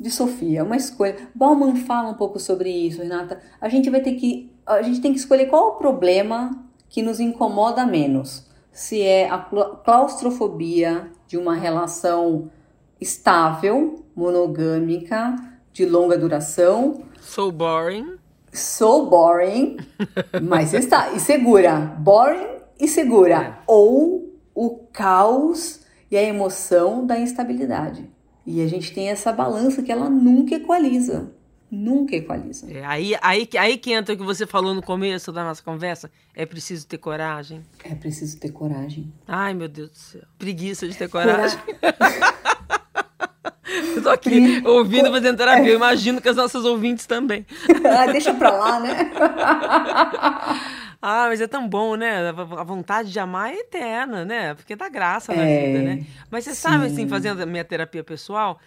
[0.00, 1.28] de Sofia, uma escolha.
[1.34, 3.38] Bauman fala um pouco sobre isso, Renata.
[3.60, 7.20] A gente vai ter que, a gente tem que escolher qual o problema que nos
[7.20, 8.50] incomoda menos.
[8.72, 12.50] Se é a claustrofobia de uma relação
[13.00, 15.36] estável, monogâmica,
[15.72, 17.02] de longa duração.
[17.20, 18.16] So boring.
[18.52, 19.76] So boring,
[20.42, 21.76] mas está e segura.
[21.98, 23.34] Boring e segura.
[23.34, 23.54] É.
[23.66, 25.80] Ou o caos
[26.10, 28.10] e a emoção da instabilidade.
[28.46, 31.32] E a gente tem essa balança que ela nunca equaliza.
[31.74, 32.70] Nunca equaliza.
[32.70, 36.10] É, aí, aí, aí que entra o que você falou no começo da nossa conversa.
[36.34, 37.62] É preciso ter coragem.
[37.82, 39.10] É preciso ter coragem.
[39.26, 40.22] Ai, meu Deus do céu.
[40.38, 41.58] Preguiça de ter coragem.
[43.96, 45.70] Eu tô aqui ouvindo, fazendo terapia.
[45.70, 47.46] Eu imagino que as nossas ouvintes também.
[47.90, 49.10] ah, deixa pra lá, né?
[51.00, 52.28] ah, mas é tão bom, né?
[52.28, 54.54] A vontade de amar é eterna, né?
[54.54, 56.04] Porque dá graça na é, vida, né?
[56.30, 56.60] Mas você sim.
[56.60, 58.60] sabe, assim, fazendo a minha terapia pessoal,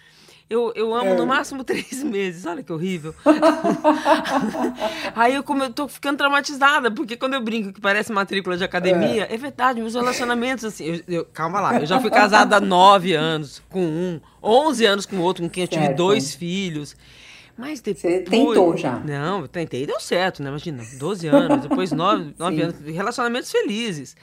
[0.47, 1.15] eu, eu amo é.
[1.15, 2.45] no máximo três meses.
[2.45, 3.15] Olha que horrível.
[5.15, 8.63] Aí eu, como eu tô ficando traumatizada, porque quando eu brinco que parece matrícula de
[8.63, 10.85] academia, é, é verdade, meus relacionamentos, assim.
[10.85, 15.05] Eu, eu, calma lá, eu já fui casada há nove anos com um, onze anos
[15.05, 15.97] com outro, com quem eu tive certo.
[15.97, 16.95] dois filhos.
[17.57, 18.01] Mas depois.
[18.01, 18.99] Você tentou já?
[18.99, 20.49] Não, eu tentei e deu certo, né?
[20.49, 24.15] Imagina, 12 anos, depois 9, 9 anos, relacionamentos felizes.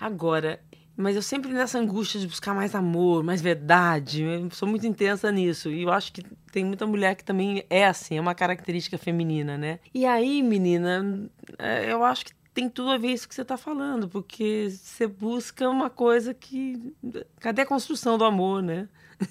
[0.00, 0.58] Agora,
[1.00, 4.22] mas eu sempre nessa angústia de buscar mais amor, mais verdade.
[4.22, 5.70] Eu sou muito intensa nisso.
[5.70, 9.56] E eu acho que tem muita mulher que também é assim, é uma característica feminina,
[9.56, 9.78] né?
[9.94, 13.56] E aí, menina, é, eu acho que tem tudo a ver isso que você está
[13.56, 16.92] falando, porque você busca uma coisa que.
[17.40, 18.88] Cadê a construção do amor, né?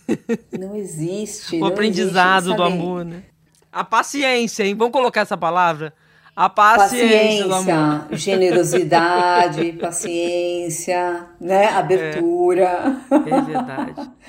[0.57, 1.55] Não existe.
[1.55, 3.23] o não aprendizado existe, do amor, né?
[3.71, 4.75] A paciência, hein?
[4.75, 5.93] Vamos colocar essa palavra?
[6.39, 11.65] A paciência, paciência generosidade, paciência, né?
[11.65, 12.97] Abertura.
[13.11, 14.11] É, é verdade.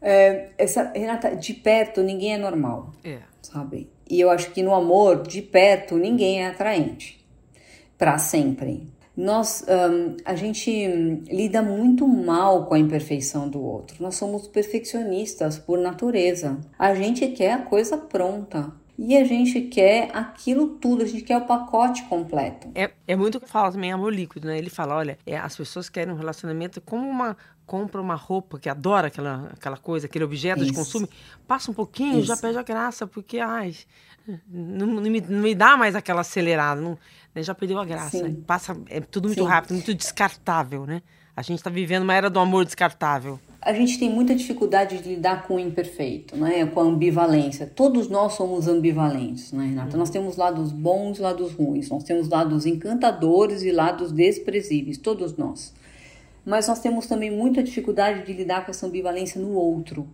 [0.00, 2.92] É, essa, Renata, de perto ninguém é normal.
[3.02, 3.18] É.
[3.42, 3.90] Sabe?
[4.08, 7.26] E eu acho que no amor, de perto, ninguém é atraente.
[7.98, 8.88] Para sempre.
[9.16, 10.70] Nós, um, a gente
[11.28, 13.96] lida muito mal com a imperfeição do outro.
[14.00, 16.56] Nós somos perfeccionistas por natureza.
[16.78, 21.36] A gente quer a coisa pronta e a gente quer aquilo tudo, a gente quer
[21.36, 22.68] o pacote completo.
[22.74, 24.58] É, é muito o que fala também amor líquido, né?
[24.58, 28.66] Ele fala, olha, é, as pessoas querem um relacionamento como uma compra uma roupa que
[28.66, 30.70] adora aquela, aquela coisa, aquele objeto Isso.
[30.70, 31.06] de consumo,
[31.46, 32.26] passa um pouquinho, Isso.
[32.26, 33.76] já perde a graça, porque ai,
[34.48, 36.98] não, não, me, não me dá mais aquela acelerada, não,
[37.34, 37.42] né?
[37.42, 38.26] já perdeu a graça.
[38.26, 38.36] Sim.
[38.46, 39.48] Passa, é tudo muito Sim.
[39.48, 41.02] rápido, muito descartável, né?
[41.36, 45.08] A gente está vivendo uma era do amor descartável a gente tem muita dificuldade de
[45.08, 46.64] lidar com o imperfeito, né?
[46.66, 47.66] com a ambivalência.
[47.66, 49.96] Todos nós somos ambivalentes, né, Renata?
[49.96, 55.36] Nós temos lados bons e lados ruins, nós temos lados encantadores e lados desprezíveis, todos
[55.36, 55.74] nós.
[56.46, 60.08] Mas nós temos também muita dificuldade de lidar com essa ambivalência no outro.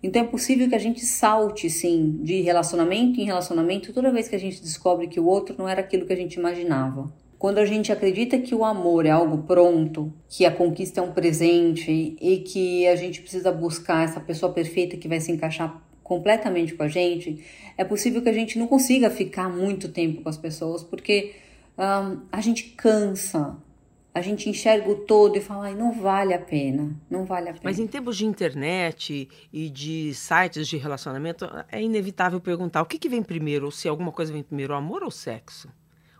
[0.00, 4.36] Então é possível que a gente salte, sim, de relacionamento em relacionamento toda vez que
[4.36, 7.12] a gente descobre que o outro não era aquilo que a gente imaginava.
[7.44, 11.12] Quando a gente acredita que o amor é algo pronto, que a conquista é um
[11.12, 16.72] presente e que a gente precisa buscar essa pessoa perfeita que vai se encaixar completamente
[16.72, 17.44] com a gente,
[17.76, 21.34] é possível que a gente não consiga ficar muito tempo com as pessoas porque
[21.76, 23.54] um, a gente cansa,
[24.14, 27.52] a gente enxerga o todo e fala, Ai, não vale a pena, não vale a
[27.52, 27.60] pena.
[27.62, 32.98] Mas em tempos de internet e de sites de relacionamento, é inevitável perguntar o que,
[32.98, 35.68] que vem primeiro, ou se alguma coisa vem primeiro, o amor ou o sexo?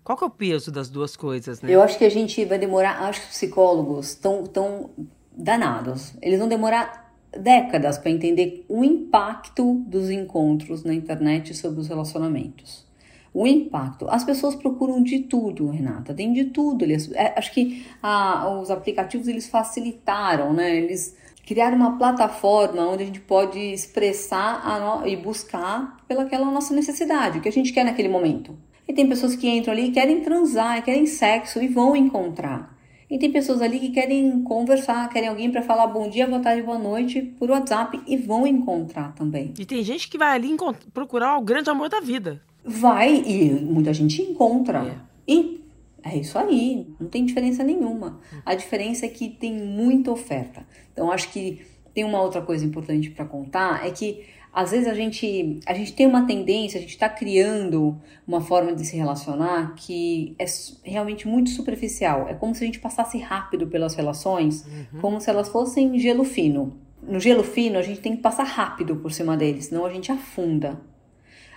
[0.04, 1.74] Qual que é o peso das duas coisas, né?
[1.74, 4.90] Eu acho que a gente vai demorar, acho que os psicólogos estão tão
[5.34, 6.12] danados.
[6.20, 12.84] Eles vão demorar décadas para entender o impacto dos encontros na internet sobre os relacionamentos.
[13.32, 14.06] O impacto.
[14.08, 16.84] As pessoas procuram de tudo, Renata, tem de tudo.
[16.84, 20.76] Eles, é, acho que ah, os aplicativos eles facilitaram, né?
[20.76, 27.38] Eles criaram uma plataforma onde a gente pode expressar no, e buscar pelaquela nossa necessidade,
[27.38, 28.56] o que a gente quer naquele momento.
[28.86, 32.74] E tem pessoas que entram ali e querem transar, querem sexo e vão encontrar.
[33.08, 36.62] E tem pessoas ali que querem conversar, querem alguém para falar bom dia, boa tarde,
[36.62, 39.52] boa noite por WhatsApp e vão encontrar também.
[39.58, 40.56] E tem gente que vai ali
[40.92, 42.40] procurar o grande amor da vida.
[42.64, 44.78] Vai, e muita gente encontra.
[44.78, 44.96] É.
[45.28, 45.60] E
[46.02, 48.20] é isso aí, não tem diferença nenhuma.
[48.44, 50.66] A diferença é que tem muita oferta.
[50.92, 51.60] Então, acho que
[51.94, 55.92] tem uma outra coisa importante para contar: é que às vezes a gente, a gente
[55.92, 60.44] tem uma tendência, a gente está criando uma forma de se relacionar que é
[60.84, 62.28] realmente muito superficial.
[62.28, 65.00] É como se a gente passasse rápido pelas relações, uhum.
[65.00, 66.78] como se elas fossem gelo fino.
[67.02, 70.12] No gelo fino, a gente tem que passar rápido por cima deles, senão a gente
[70.12, 70.80] afunda.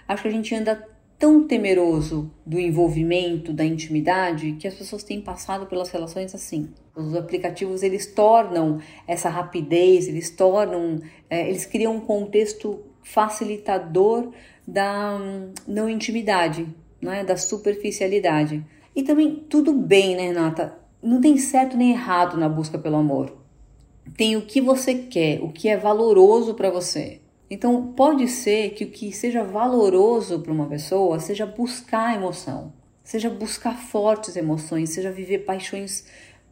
[0.07, 0.83] Acho que a gente anda
[1.19, 6.69] tão temeroso do envolvimento, da intimidade, que as pessoas têm passado pelas relações assim.
[6.95, 14.31] Os aplicativos eles tornam essa rapidez, eles tornam, é, eles criam um contexto facilitador
[14.67, 16.67] da hum, não intimidade,
[17.01, 18.63] né, da superficialidade.
[18.95, 20.77] E também tudo bem, né, Renata?
[21.01, 23.35] Não tem certo nem errado na busca pelo amor.
[24.15, 27.21] Tem o que você quer, o que é valoroso para você.
[27.49, 33.29] Então, pode ser que o que seja valoroso para uma pessoa seja buscar emoção, seja
[33.29, 36.05] buscar fortes emoções, seja viver paixões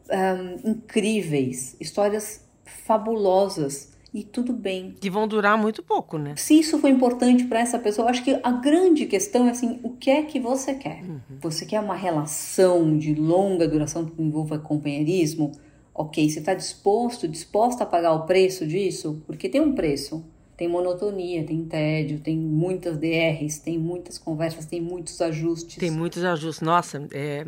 [0.10, 4.96] um, incríveis, histórias fabulosas e tudo bem.
[5.00, 6.36] Que vão durar muito pouco, né?
[6.38, 9.90] Se isso foi importante para essa pessoa, acho que a grande questão é assim: o
[9.90, 11.04] que é que você quer?
[11.04, 11.20] Uhum.
[11.42, 15.52] Você quer uma relação de longa duração que envolva companheirismo?
[15.94, 19.22] Ok, você está disposto, disposta a pagar o preço disso?
[19.26, 20.26] Porque tem um preço
[20.58, 25.78] tem monotonia, tem tédio, tem muitas DRs, tem muitas conversas, tem muitos ajustes.
[25.78, 26.62] Tem muitos ajustes.
[26.62, 27.46] Nossa, é,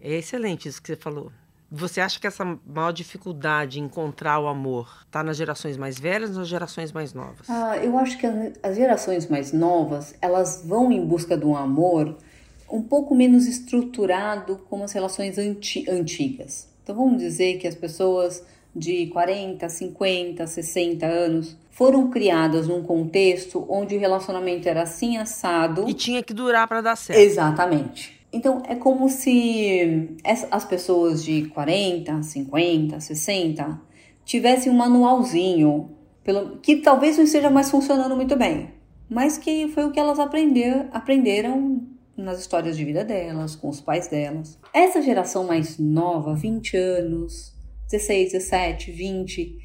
[0.00, 1.32] é excelente isso que você falou.
[1.70, 6.30] Você acha que essa maior dificuldade em encontrar o amor está nas gerações mais velhas
[6.30, 7.50] ou nas gerações mais novas?
[7.50, 8.26] Ah, eu acho que
[8.62, 12.16] as gerações mais novas elas vão em busca de um amor
[12.70, 16.68] um pouco menos estruturado como as relações anti antigas.
[16.82, 23.64] Então vamos dizer que as pessoas de 40, 50, 60 anos foram criadas num contexto
[23.68, 25.88] onde o relacionamento era assim assado.
[25.88, 27.18] E tinha que durar para dar certo.
[27.18, 28.20] Exatamente.
[28.32, 30.16] Então é como se
[30.50, 33.80] as pessoas de 40, 50, 60
[34.24, 35.90] tivessem um manualzinho,
[36.24, 38.70] pelo, que talvez não esteja mais funcionando muito bem,
[39.08, 41.82] mas que foi o que elas aprender, aprenderam
[42.16, 44.58] nas histórias de vida delas, com os pais delas.
[44.72, 47.53] Essa geração mais nova, 20 anos,
[47.94, 49.58] 16, 17, 20,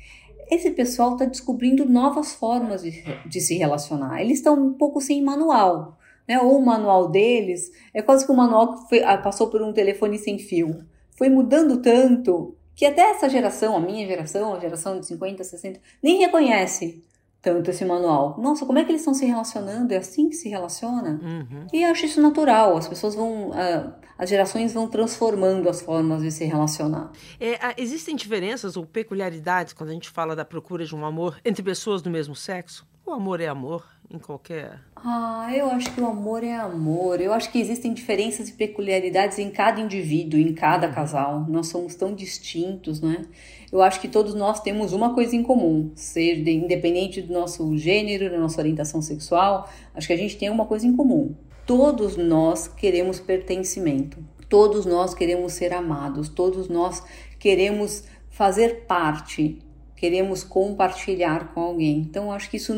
[0.52, 4.22] esse pessoal está descobrindo novas formas de, de se relacionar.
[4.22, 5.98] Eles estão um pouco sem manual.
[6.28, 6.40] Né?
[6.40, 9.74] Ou o manual deles é quase que o manual que foi, ah, passou por um
[9.74, 10.84] telefone sem fio.
[11.18, 15.80] Foi mudando tanto que até essa geração, a minha geração, a geração de 50, 60,
[16.02, 17.04] nem reconhece
[17.42, 18.38] tanto esse manual.
[18.40, 19.94] Nossa, como é que eles estão se relacionando?
[19.94, 21.20] É assim que se relaciona?
[21.22, 21.68] Uhum.
[21.74, 22.78] E eu acho isso natural.
[22.78, 23.50] As pessoas vão.
[23.50, 27.10] Uh, as gerações vão transformando as formas de se relacionar.
[27.40, 31.64] É, existem diferenças ou peculiaridades quando a gente fala da procura de um amor entre
[31.64, 32.86] pessoas do mesmo sexo?
[33.06, 34.82] O amor é amor em qualquer.
[34.96, 37.22] Ah, eu acho que o amor é amor.
[37.22, 41.46] Eu acho que existem diferenças e peculiaridades em cada indivíduo, em cada casal.
[41.48, 43.26] Nós somos tão distintos, né?
[43.72, 48.30] Eu acho que todos nós temos uma coisa em comum, seja independente do nosso gênero,
[48.30, 51.36] da nossa orientação sexual, acho que a gente tem uma coisa em comum.
[51.70, 54.18] Todos nós queremos pertencimento.
[54.50, 56.28] Todos nós queremos ser amados.
[56.28, 57.04] Todos nós
[57.38, 59.62] queremos fazer parte
[59.96, 61.98] queremos compartilhar com alguém.
[62.00, 62.72] Então, acho que isso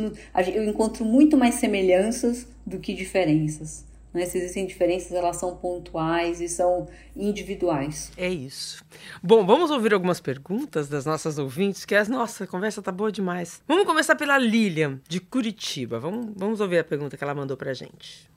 [0.54, 3.86] eu encontro muito mais semelhanças do que diferenças.
[4.12, 4.26] Né?
[4.26, 8.12] Se existem diferenças, elas são pontuais e são individuais.
[8.18, 8.84] É isso.
[9.22, 13.12] Bom, vamos ouvir algumas perguntas das nossas ouvintes, que as nossa a conversa tá boa
[13.12, 13.62] demais.
[13.68, 16.00] Vamos começar pela Lilian, de Curitiba.
[16.00, 18.32] Vamos, vamos ouvir a pergunta que ela mandou pra gente.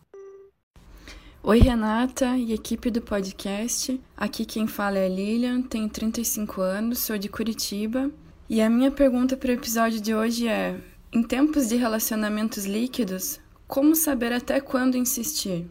[1.47, 4.01] Oi, Renata e equipe do podcast.
[4.17, 8.11] Aqui quem fala é a Lilian, tenho 35 anos, sou de Curitiba
[8.49, 10.75] e a minha pergunta para o episódio de hoje é:
[11.13, 13.39] em tempos de relacionamentos líquidos,
[13.69, 15.67] como saber até quando insistir?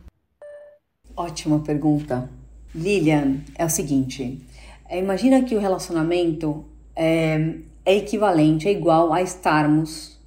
[1.18, 2.30] Ótima pergunta.
[2.76, 4.46] Lilian, é o seguinte:
[4.88, 6.64] é, imagina que o relacionamento
[6.96, 10.20] é, é equivalente, é igual a estarmos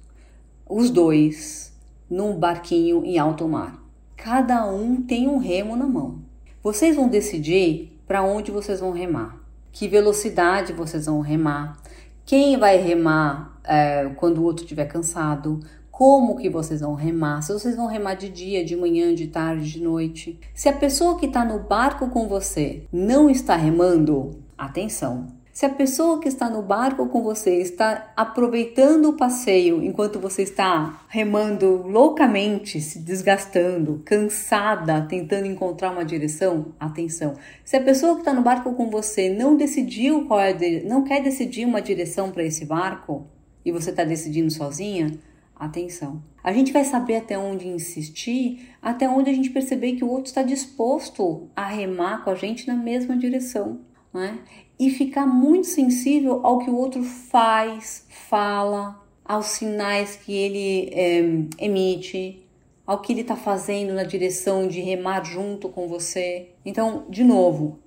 [0.69, 1.71] os dois
[2.09, 3.86] num barquinho em alto mar.
[4.17, 6.19] Cada um tem um remo na mão.
[6.61, 9.39] Vocês vão decidir para onde vocês vão remar,
[9.71, 11.77] que velocidade vocês vão remar,
[12.25, 15.59] quem vai remar é, quando o outro estiver cansado,
[15.91, 19.71] como que vocês vão remar, se vocês vão remar de dia, de manhã, de tarde,
[19.71, 20.39] de noite.
[20.53, 25.27] Se a pessoa que está no barco com você não está remando, atenção.
[25.57, 30.43] Se a pessoa que está no barco com você está aproveitando o passeio enquanto você
[30.43, 37.33] está remando loucamente, se desgastando, cansada, tentando encontrar uma direção, atenção.
[37.65, 40.53] Se a pessoa que está no barco com você não decidiu qual é,
[40.85, 43.25] não quer decidir uma direção para esse barco
[43.65, 45.17] e você está decidindo sozinha,
[45.59, 46.21] Atenção.
[46.43, 50.27] A gente vai saber até onde insistir, até onde a gente perceber que o outro
[50.27, 53.79] está disposto a remar com a gente na mesma direção,
[54.13, 54.37] né?
[54.79, 61.65] E ficar muito sensível ao que o outro faz, fala, aos sinais que ele é,
[61.65, 62.43] emite,
[62.85, 66.49] ao que ele está fazendo na direção de remar junto com você.
[66.63, 67.79] Então, de novo,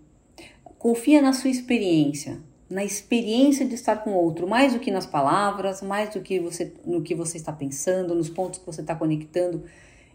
[0.79, 5.05] confia na sua experiência na experiência de estar com o outro, mais do que nas
[5.05, 8.95] palavras, mais do que você, no que você está pensando, nos pontos que você está
[8.95, 9.65] conectando.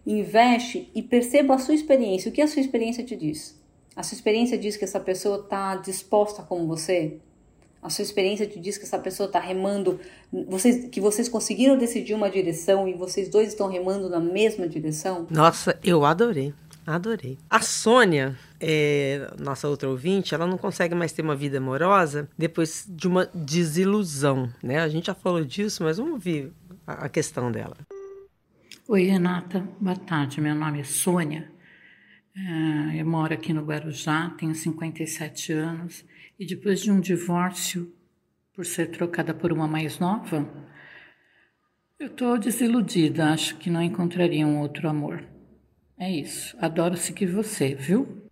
[0.07, 2.29] Investe e perceba a sua experiência.
[2.29, 3.59] O que a sua experiência te diz?
[3.95, 7.17] A sua experiência diz que essa pessoa está disposta como você?
[7.81, 9.99] A sua experiência te diz que essa pessoa está remando,
[10.49, 15.27] vocês, que vocês conseguiram decidir uma direção e vocês dois estão remando na mesma direção?
[15.29, 16.53] Nossa, eu adorei.
[16.85, 17.37] Adorei.
[17.49, 22.85] A Sônia, é, nossa outra ouvinte, ela não consegue mais ter uma vida amorosa depois
[22.87, 24.79] de uma desilusão, né?
[24.79, 26.51] A gente já falou disso, mas vamos ouvir
[26.85, 27.77] a, a questão dela.
[28.87, 29.67] Oi, Renata.
[29.79, 30.41] Boa tarde.
[30.41, 31.54] Meu nome é Sônia.
[32.37, 36.05] É, eu moro aqui no Guarujá, tenho 57 anos
[36.37, 37.93] e depois de um divórcio,
[38.53, 40.47] por ser trocada por uma mais nova,
[41.97, 43.31] eu estou desiludida.
[43.31, 45.25] Acho que não encontraria um outro amor.
[45.97, 46.57] É isso.
[46.59, 48.24] Adoro seguir você, viu?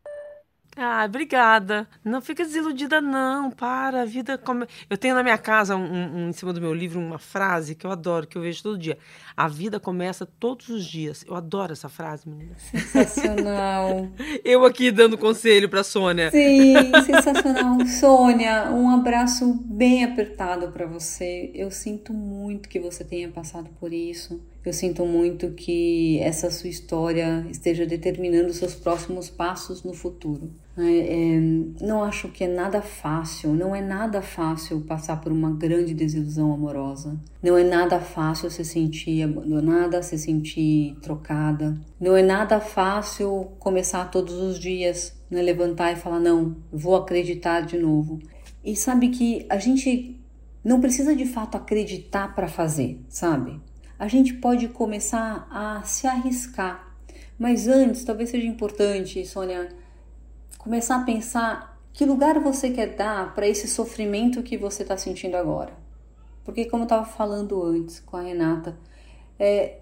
[0.76, 1.88] Ah, obrigada.
[2.04, 3.52] Não fica desiludida, não.
[3.52, 4.38] Para, a vida.
[4.38, 4.66] Come...
[4.90, 7.86] Eu tenho na minha casa, um, um, em cima do meu livro, uma frase que
[7.86, 8.98] eu adoro, que eu vejo todo dia.
[9.38, 11.24] A vida começa todos os dias.
[11.28, 12.56] Eu adoro essa frase, menina.
[12.58, 14.10] Sensacional.
[14.44, 16.32] eu aqui dando conselho para Sônia.
[16.32, 17.86] Sim, sensacional.
[17.86, 21.52] Sônia, um abraço bem apertado para você.
[21.54, 24.42] Eu sinto muito que você tenha passado por isso.
[24.66, 30.50] Eu sinto muito que essa sua história esteja determinando seus próximos passos no futuro.
[30.78, 31.40] É, é,
[31.82, 36.54] não acho que é nada fácil, não é nada fácil passar por uma grande desilusão
[36.54, 37.20] amorosa.
[37.44, 41.78] Não é nada fácil se sentir abandonada, se sentir trocada.
[42.00, 47.62] Não é nada fácil começar todos os dias, né, levantar e falar: não, vou acreditar
[47.62, 48.20] de novo.
[48.64, 50.18] E sabe que a gente
[50.64, 53.60] não precisa de fato acreditar para fazer, sabe?
[54.04, 56.94] A gente pode começar a se arriscar.
[57.40, 59.70] Mas antes, talvez seja importante, Sônia,
[60.58, 65.38] começar a pensar que lugar você quer dar para esse sofrimento que você está sentindo
[65.38, 65.72] agora.
[66.44, 68.78] Porque, como eu estava falando antes com a Renata,
[69.40, 69.78] é,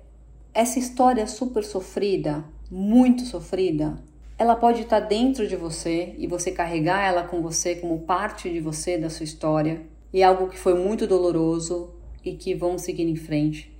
[0.53, 3.97] essa história super sofrida, muito sofrida,
[4.37, 8.51] ela pode estar tá dentro de você e você carregar ela com você como parte
[8.51, 9.81] de você, da sua história,
[10.13, 11.89] e algo que foi muito doloroso
[12.23, 13.70] e que vamos seguir em frente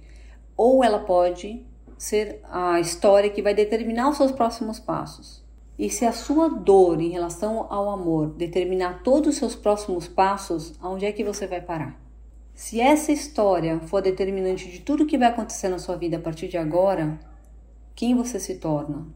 [0.55, 1.65] ou ela pode
[1.97, 5.43] ser a história que vai determinar os seus próximos passos.
[5.77, 10.73] E se a sua dor em relação ao amor determinar todos os seus próximos passos,
[10.79, 11.99] aonde é que você vai parar?
[12.53, 16.47] Se essa história for determinante de tudo que vai acontecer na sua vida a partir
[16.47, 17.19] de agora,
[17.95, 19.07] quem você se torna?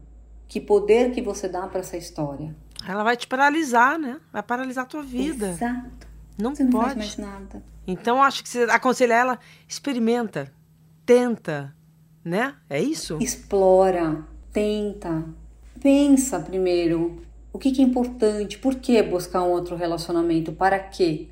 [0.48, 2.54] Que poder que você dá para essa história?
[2.88, 4.20] Ela vai te paralisar, né?
[4.32, 5.48] Vai paralisar a tua vida.
[5.48, 6.06] Exato.
[6.38, 6.74] Não você pode.
[6.74, 7.62] não faz mais nada.
[7.86, 10.52] Então acho que você aconselha ela, experimenta
[11.06, 11.72] tenta,
[12.24, 12.56] né?
[12.68, 13.16] É isso?
[13.20, 15.24] Explora, tenta,
[15.80, 21.28] pensa primeiro o que, que é importante, por que buscar um outro relacionamento, para quê?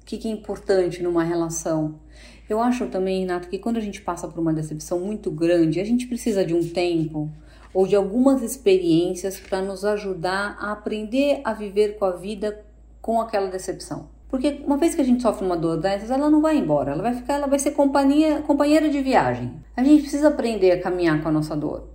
[0.00, 2.00] O que, que é importante numa relação?
[2.48, 5.84] Eu acho também, Renato, que quando a gente passa por uma decepção muito grande, a
[5.84, 7.30] gente precisa de um tempo
[7.74, 12.64] ou de algumas experiências para nos ajudar a aprender a viver com a vida
[13.00, 14.08] com aquela decepção.
[14.32, 17.02] Porque uma vez que a gente sofre uma dor dessas, ela não vai embora, ela
[17.02, 19.62] vai ficar, ela vai ser companhia, companheira de viagem.
[19.76, 21.90] A gente precisa aprender a caminhar com a nossa dor.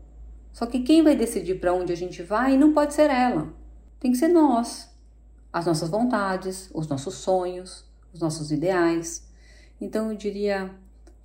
[0.54, 3.52] Só que quem vai decidir para onde a gente vai não pode ser ela.
[4.00, 4.88] Tem que ser nós.
[5.52, 7.84] As nossas vontades, os nossos sonhos,
[8.14, 9.28] os nossos ideais.
[9.82, 10.70] Então eu diria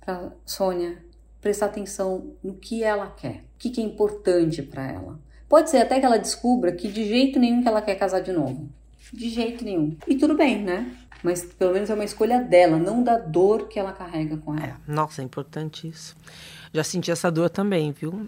[0.03, 0.97] para Sônia
[1.39, 5.19] prestar atenção no que ela quer, o que é importante para ela.
[5.47, 8.31] Pode ser até que ela descubra que de jeito nenhum que ela quer casar de
[8.31, 8.67] novo.
[9.13, 9.95] De jeito nenhum.
[10.07, 10.91] E tudo bem, né?
[11.23, 14.77] Mas pelo menos é uma escolha dela, não da dor que ela carrega com ela.
[14.87, 16.15] É, nossa, é importante isso.
[16.73, 18.27] Já senti essa dor também, viu?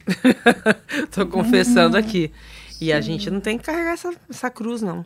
[1.13, 2.03] Tô confessando uhum.
[2.03, 2.31] aqui.
[2.79, 2.93] E Sim.
[2.93, 5.03] a gente não tem que carregar essa, essa cruz, não.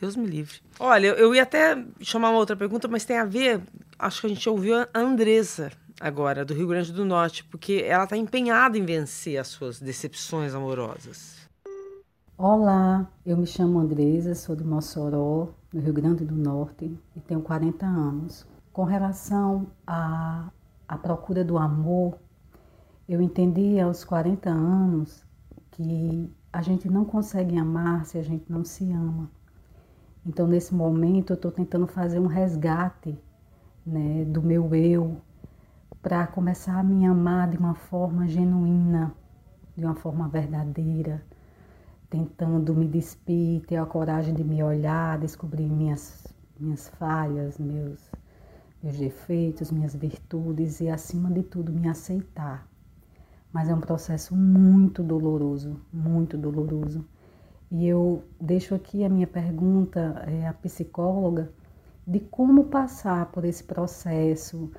[0.00, 0.56] Deus me livre.
[0.78, 3.60] Olha, eu, eu ia até chamar uma outra pergunta, mas tem a ver
[3.98, 5.70] acho que a gente ouviu a Andresa
[6.00, 10.54] agora, do Rio Grande do Norte, porque ela está empenhada em vencer as suas decepções
[10.54, 11.36] amorosas.
[12.36, 17.40] Olá, eu me chamo Andresa, sou de Mossoró, no Rio Grande do Norte, e tenho
[17.40, 18.46] 40 anos.
[18.72, 20.50] Com relação à,
[20.86, 22.18] à procura do amor,
[23.08, 25.24] eu entendi aos 40 anos
[25.70, 29.30] que a gente não consegue amar se a gente não se ama.
[30.24, 33.18] Então, nesse momento, eu estou tentando fazer um resgate
[33.84, 35.16] né, do meu eu
[36.00, 39.14] para começar a me amar de uma forma genuína,
[39.76, 41.22] de uma forma verdadeira,
[42.12, 46.26] tentando me despir, ter a coragem de me olhar, descobrir minhas,
[46.60, 48.10] minhas falhas, meus,
[48.82, 52.68] meus defeitos, minhas virtudes e, acima de tudo, me aceitar.
[53.50, 57.02] Mas é um processo muito doloroso, muito doloroso.
[57.70, 61.50] E eu deixo aqui a minha pergunta é, à psicóloga
[62.06, 64.70] de como passar por esse processo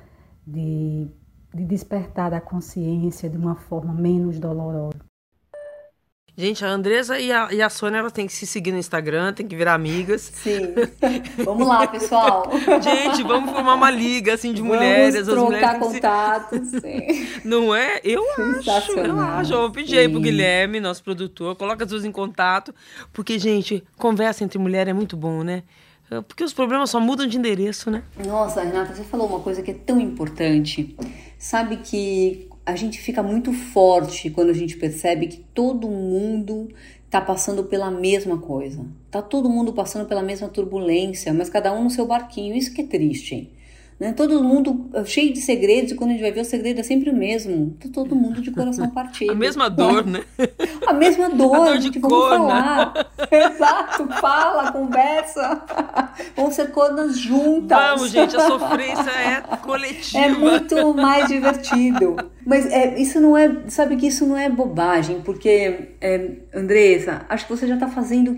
[0.46, 1.08] de,
[1.52, 5.13] de despertar da consciência de uma forma menos dolorosa.
[6.36, 9.34] Gente, a Andresa e a, e a Sônia elas têm que se seguir no Instagram,
[9.34, 10.32] tem que virar amigas.
[10.34, 10.74] Sim.
[11.46, 12.50] Vamos lá, pessoal.
[12.82, 15.28] Gente, vamos formar uma liga assim de vamos mulheres.
[15.28, 16.68] Vamos trocar mulheres contatos.
[16.70, 16.80] Se...
[16.82, 17.42] Sim.
[17.46, 18.02] Não é?
[18.04, 19.54] Eu acho, eu acho.
[19.54, 22.74] Eu vou pedir aí pro Guilherme, nosso produtor, coloca as duas em contato,
[23.12, 25.62] porque gente, conversa entre mulheres é muito bom, né?
[26.28, 28.04] Porque os problemas só mudam de endereço, né?
[28.26, 30.96] Nossa, Renata, você falou uma coisa que é tão importante.
[31.40, 36.70] Sabe que a gente fica muito forte quando a gente percebe que todo mundo
[37.06, 38.86] está passando pela mesma coisa.
[39.12, 42.56] Tá todo mundo passando pela mesma turbulência, mas cada um no seu barquinho.
[42.56, 43.52] Isso que é triste.
[44.00, 44.12] Né?
[44.12, 46.84] Todo mundo uh, cheio de segredos, e quando a gente vai ver o segredo é
[46.84, 47.76] sempre o mesmo.
[47.80, 49.32] Tá todo mundo de coração partido.
[49.32, 50.24] A mesma dor, né?
[50.86, 52.94] A mesma dor, a dor de cor, falar.
[52.94, 53.06] Né?
[53.32, 55.64] Exato, fala, conversa.
[56.36, 57.78] Vamos ser cornas juntas.
[57.78, 60.26] Vamos, gente, a sofrência é coletiva.
[60.26, 62.18] É muito mais divertido.
[62.46, 67.48] Mas é, isso não é, sabe que isso não é bobagem, porque, é, Andressa, acho
[67.48, 68.38] que você já tá fazendo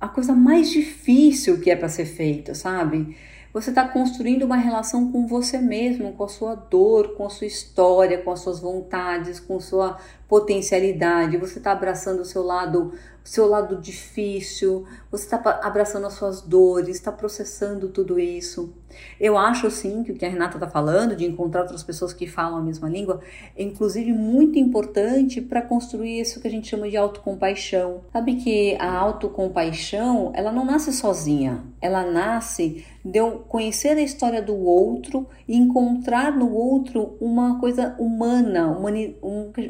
[0.00, 3.16] a coisa mais difícil que é para ser feito, sabe?
[3.52, 7.46] Você está construindo uma relação com você mesmo, com a sua dor, com a sua
[7.46, 11.36] história, com as suas vontades, com sua potencialidade.
[11.36, 12.94] Você está abraçando o seu lado
[13.24, 18.74] o seu lado difícil, você está abraçando as suas dores, está processando tudo isso.
[19.18, 22.26] Eu acho sim que o que a Renata está falando, de encontrar outras pessoas que
[22.26, 23.20] falam a mesma língua,
[23.56, 28.02] é inclusive muito importante para construir isso que a gente chama de autocompaixão.
[28.12, 34.42] Sabe que a autocompaixão, ela não nasce sozinha, ela nasce de eu conhecer a história
[34.42, 38.76] do outro e encontrar no outro uma coisa humana,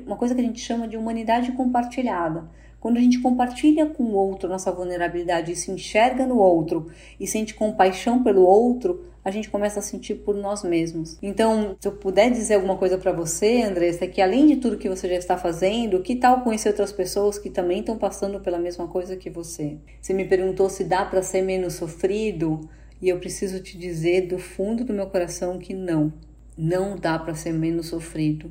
[0.03, 2.51] uma coisa que a gente chama de humanidade compartilhada.
[2.83, 6.89] Quando a gente compartilha com o outro nossa vulnerabilidade e se enxerga no outro
[7.21, 11.17] e sente compaixão pelo outro, a gente começa a sentir por nós mesmos.
[11.23, 14.77] Então, se eu puder dizer alguma coisa para você, Andressa, é que além de tudo
[14.77, 18.59] que você já está fazendo, que tal conhecer outras pessoas que também estão passando pela
[18.59, 19.77] mesma coisa que você?
[20.01, 22.69] Você me perguntou se dá para ser menos sofrido,
[23.01, 26.13] e eu preciso te dizer do fundo do meu coração que não.
[26.59, 28.51] Não dá para ser menos sofrido.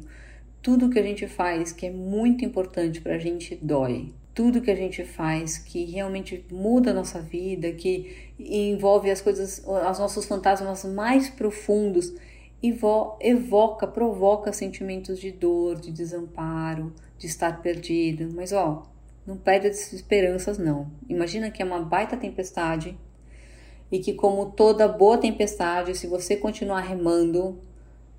[0.62, 4.72] Tudo que a gente faz que é muito importante para a gente dói tudo que
[4.72, 10.26] a gente faz que realmente muda a nossa vida, que envolve as coisas, os nossos
[10.26, 12.14] fantasmas mais profundos,
[13.20, 18.32] evoca, provoca sentimentos de dor, de desamparo, de estar perdido.
[18.34, 18.84] Mas ó,
[19.26, 20.90] não perde as esperanças não.
[21.10, 22.98] Imagina que é uma baita tempestade
[23.92, 27.60] e que como toda boa tempestade, se você continuar remando,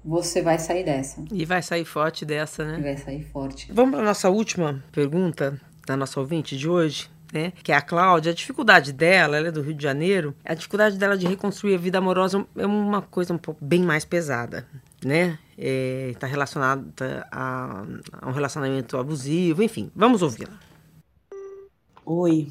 [0.05, 1.25] você vai sair dessa.
[1.33, 2.79] E vai sair forte dessa, né?
[2.79, 3.73] E vai sair forte.
[3.73, 8.31] Vamos para nossa última pergunta da nossa ouvinte de hoje, né, que é a Cláudia,
[8.31, 11.79] a dificuldade dela, ela é do Rio de Janeiro, a dificuldade dela de reconstruir a
[11.79, 14.67] vida amorosa é uma coisa um pouco bem mais pesada,
[15.03, 15.39] né?
[15.57, 17.85] Está é, relacionada a,
[18.21, 20.59] a, um relacionamento abusivo, enfim, vamos ouvi-la.
[22.05, 22.49] Oi,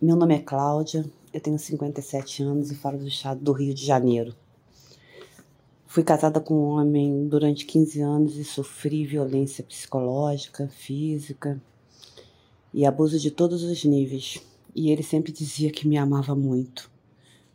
[0.00, 3.84] meu nome é Cláudia, eu tenho 57 anos e falo do estado do Rio de
[3.84, 4.34] Janeiro.
[5.86, 11.60] Fui casada com um homem durante 15 anos e sofri violência psicológica, física,
[12.74, 14.42] e abuso de todos os níveis.
[14.74, 16.90] E ele sempre dizia que me amava muito,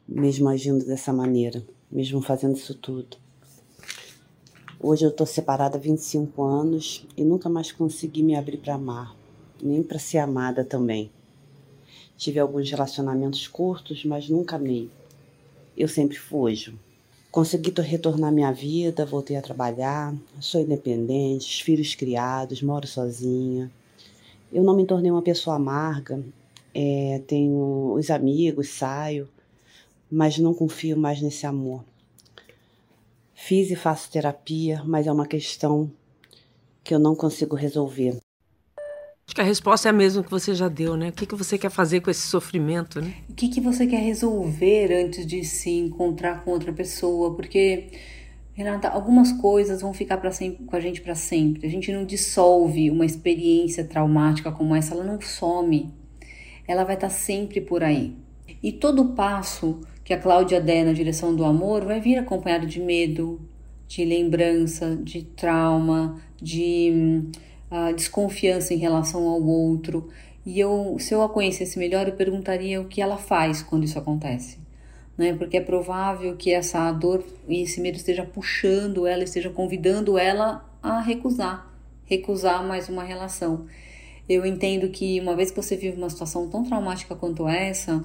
[0.08, 1.62] mesmo agindo dessa maneira,
[1.92, 3.18] mesmo fazendo isso tudo.
[4.80, 9.14] Hoje eu estou separada há 25 anos e nunca mais consegui me abrir para amar,
[9.62, 11.12] nem para ser amada também.
[12.16, 14.90] Tive alguns relacionamentos curtos, mas nunca amei.
[15.76, 16.80] Eu sempre fujo.
[17.30, 23.70] Consegui retornar minha vida, voltei a trabalhar, sou independente, filhos criados, moro sozinha.
[24.52, 26.24] Eu não me tornei uma pessoa amarga,
[26.74, 29.28] é, tenho os amigos, saio,
[30.12, 31.84] mas não confio mais nesse amor.
[33.34, 35.92] Fiz e faço terapia, mas é uma questão
[36.84, 38.18] que eu não consigo resolver.
[39.30, 41.10] Acho que a resposta é a mesma que você já deu, né?
[41.10, 43.14] O que, que você quer fazer com esse sofrimento, né?
[43.30, 47.36] O que, que você quer resolver antes de se encontrar com outra pessoa?
[47.36, 47.92] Porque,
[48.60, 51.66] Renata, algumas coisas vão ficar para sempre com a gente para sempre.
[51.66, 55.90] A gente não dissolve uma experiência traumática como essa, ela não some.
[56.68, 58.18] Ela vai estar tá sempre por aí.
[58.62, 62.82] E todo passo que a Cláudia der na direção do amor vai vir acompanhado de
[62.82, 63.40] medo,
[63.88, 67.24] de lembrança, de trauma, de
[67.72, 70.10] uh, desconfiança em relação ao outro.
[70.46, 73.98] E eu, se eu a conhecesse melhor, eu perguntaria o que ela faz quando isso
[73.98, 74.60] acontece.
[75.20, 75.34] Né?
[75.34, 80.66] Porque é provável que essa dor e esse medo esteja puxando ela, esteja convidando ela
[80.82, 81.70] a recusar,
[82.06, 83.66] recusar mais uma relação.
[84.30, 88.02] Eu entendo que uma vez que você vive uma situação tão traumática quanto essa,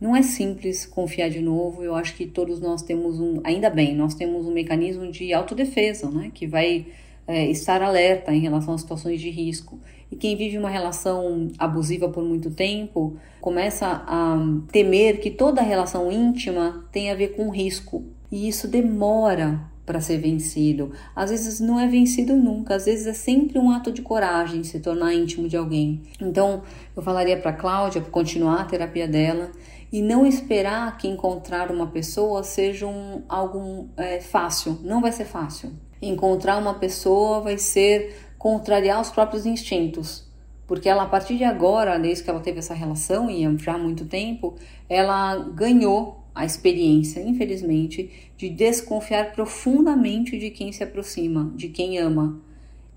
[0.00, 1.84] não é simples confiar de novo.
[1.84, 6.10] Eu acho que todos nós temos um, ainda bem, nós temos um mecanismo de autodefesa,
[6.10, 6.30] né?
[6.32, 6.86] Que vai
[7.26, 9.78] é, estar alerta em relação a situações de risco.
[10.14, 14.36] E quem vive uma relação abusiva por muito tempo começa a
[14.70, 18.04] temer que toda relação íntima tem a ver com risco.
[18.30, 20.92] E isso demora para ser vencido.
[21.16, 24.78] Às vezes não é vencido nunca, às vezes é sempre um ato de coragem se
[24.78, 26.02] tornar íntimo de alguém.
[26.20, 26.62] Então,
[26.96, 29.50] eu falaria para Cláudia continuar a terapia dela
[29.92, 34.78] e não esperar que encontrar uma pessoa seja um, algo é, fácil.
[34.84, 35.72] Não vai ser fácil.
[36.00, 40.22] Encontrar uma pessoa vai ser contrariar os próprios instintos.
[40.66, 43.78] Porque ela, a partir de agora, desde que ela teve essa relação, e já há
[43.78, 51.70] muito tempo, ela ganhou a experiência, infelizmente, de desconfiar profundamente de quem se aproxima, de
[51.70, 52.38] quem ama.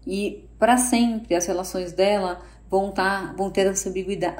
[0.05, 3.89] E para sempre as relações dela vão, tá, vão ter essa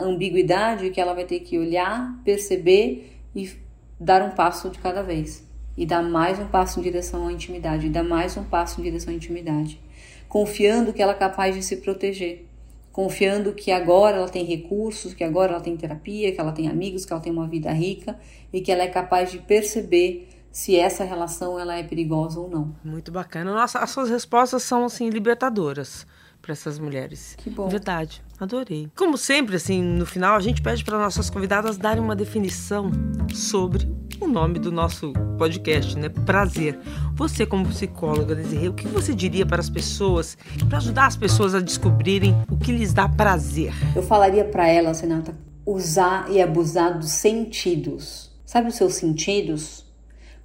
[0.01, 3.49] ambiguidade, que ela vai ter que olhar, perceber e
[3.97, 5.47] dar um passo de cada vez.
[5.78, 8.84] E dar mais um passo em direção à intimidade, e dar mais um passo em
[8.84, 9.87] direção à intimidade.
[10.28, 12.47] Confiando que ela é capaz de se proteger.
[12.91, 17.05] Confiando que agora ela tem recursos, que agora ela tem terapia, que ela tem amigos,
[17.05, 18.19] que ela tem uma vida rica
[18.51, 22.75] e que ela é capaz de perceber se essa relação ela é perigosa ou não.
[22.84, 23.53] Muito bacana.
[23.53, 26.05] Nossa, as suas respostas são assim libertadoras
[26.48, 27.36] para essas mulheres.
[27.36, 27.68] Que bom.
[27.68, 28.24] Verdade.
[28.39, 28.89] Adorei.
[28.95, 32.89] Como sempre, assim, no final, a gente pede para nossas convidadas darem uma definição
[33.34, 33.86] sobre
[34.22, 36.08] o nome do nosso podcast, né?
[36.08, 36.80] Prazer.
[37.16, 40.38] Você, como psicóloga, Desirê, o que você diria para as pessoas,
[40.70, 43.74] para ajudar as pessoas a descobrirem o que lhes dá prazer?
[43.93, 48.32] Eu falaria para elas, Renata, usar e abusar dos sentidos.
[48.45, 49.86] Sabe os seus sentidos?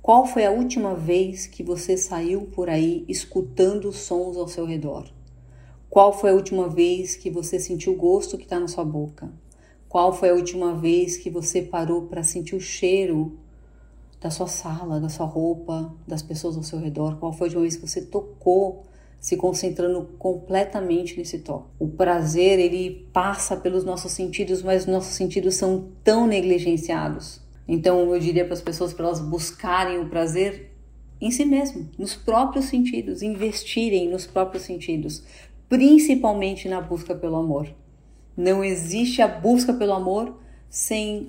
[0.03, 5.07] Qual foi a última vez que você saiu por aí escutando sons ao seu redor?
[5.93, 9.31] Qual foi a última vez que você sentiu o gosto que está na sua boca?
[9.91, 13.39] Qual foi a última vez que você parou para sentir o cheiro
[14.19, 17.19] da sua sala, da sua roupa, das pessoas ao seu redor?
[17.19, 18.85] Qual foi a última vez que você tocou,
[19.21, 21.69] se concentrando completamente nesse toque?
[21.79, 27.43] O prazer, ele passa pelos nossos sentidos, mas nossos sentidos são tão negligenciados.
[27.69, 30.73] Então, eu diria para as pessoas para elas buscarem o prazer
[31.23, 35.23] em si mesmo, nos próprios sentidos, investirem nos próprios sentidos,
[35.73, 37.67] principalmente na busca pelo amor.
[38.37, 41.29] Não existe a busca pelo amor sem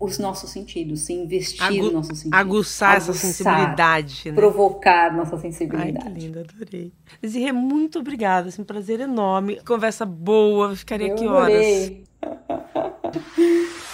[0.00, 2.40] os nossos sentidos, sem investir Agu nos nossos sentidos.
[2.40, 4.22] Aguçar, essa sensibilidade.
[4.26, 4.34] Né?
[4.34, 6.08] Provocar nossa sensibilidade.
[6.08, 6.92] Ai, que lindo, adorei.
[7.24, 8.48] Zirê, muito obrigada.
[8.48, 9.60] É um prazer enorme.
[9.64, 12.04] Conversa boa, ficaria Eu aqui adorei.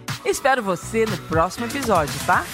[0.23, 2.45] Espero você no próximo episódio, tá?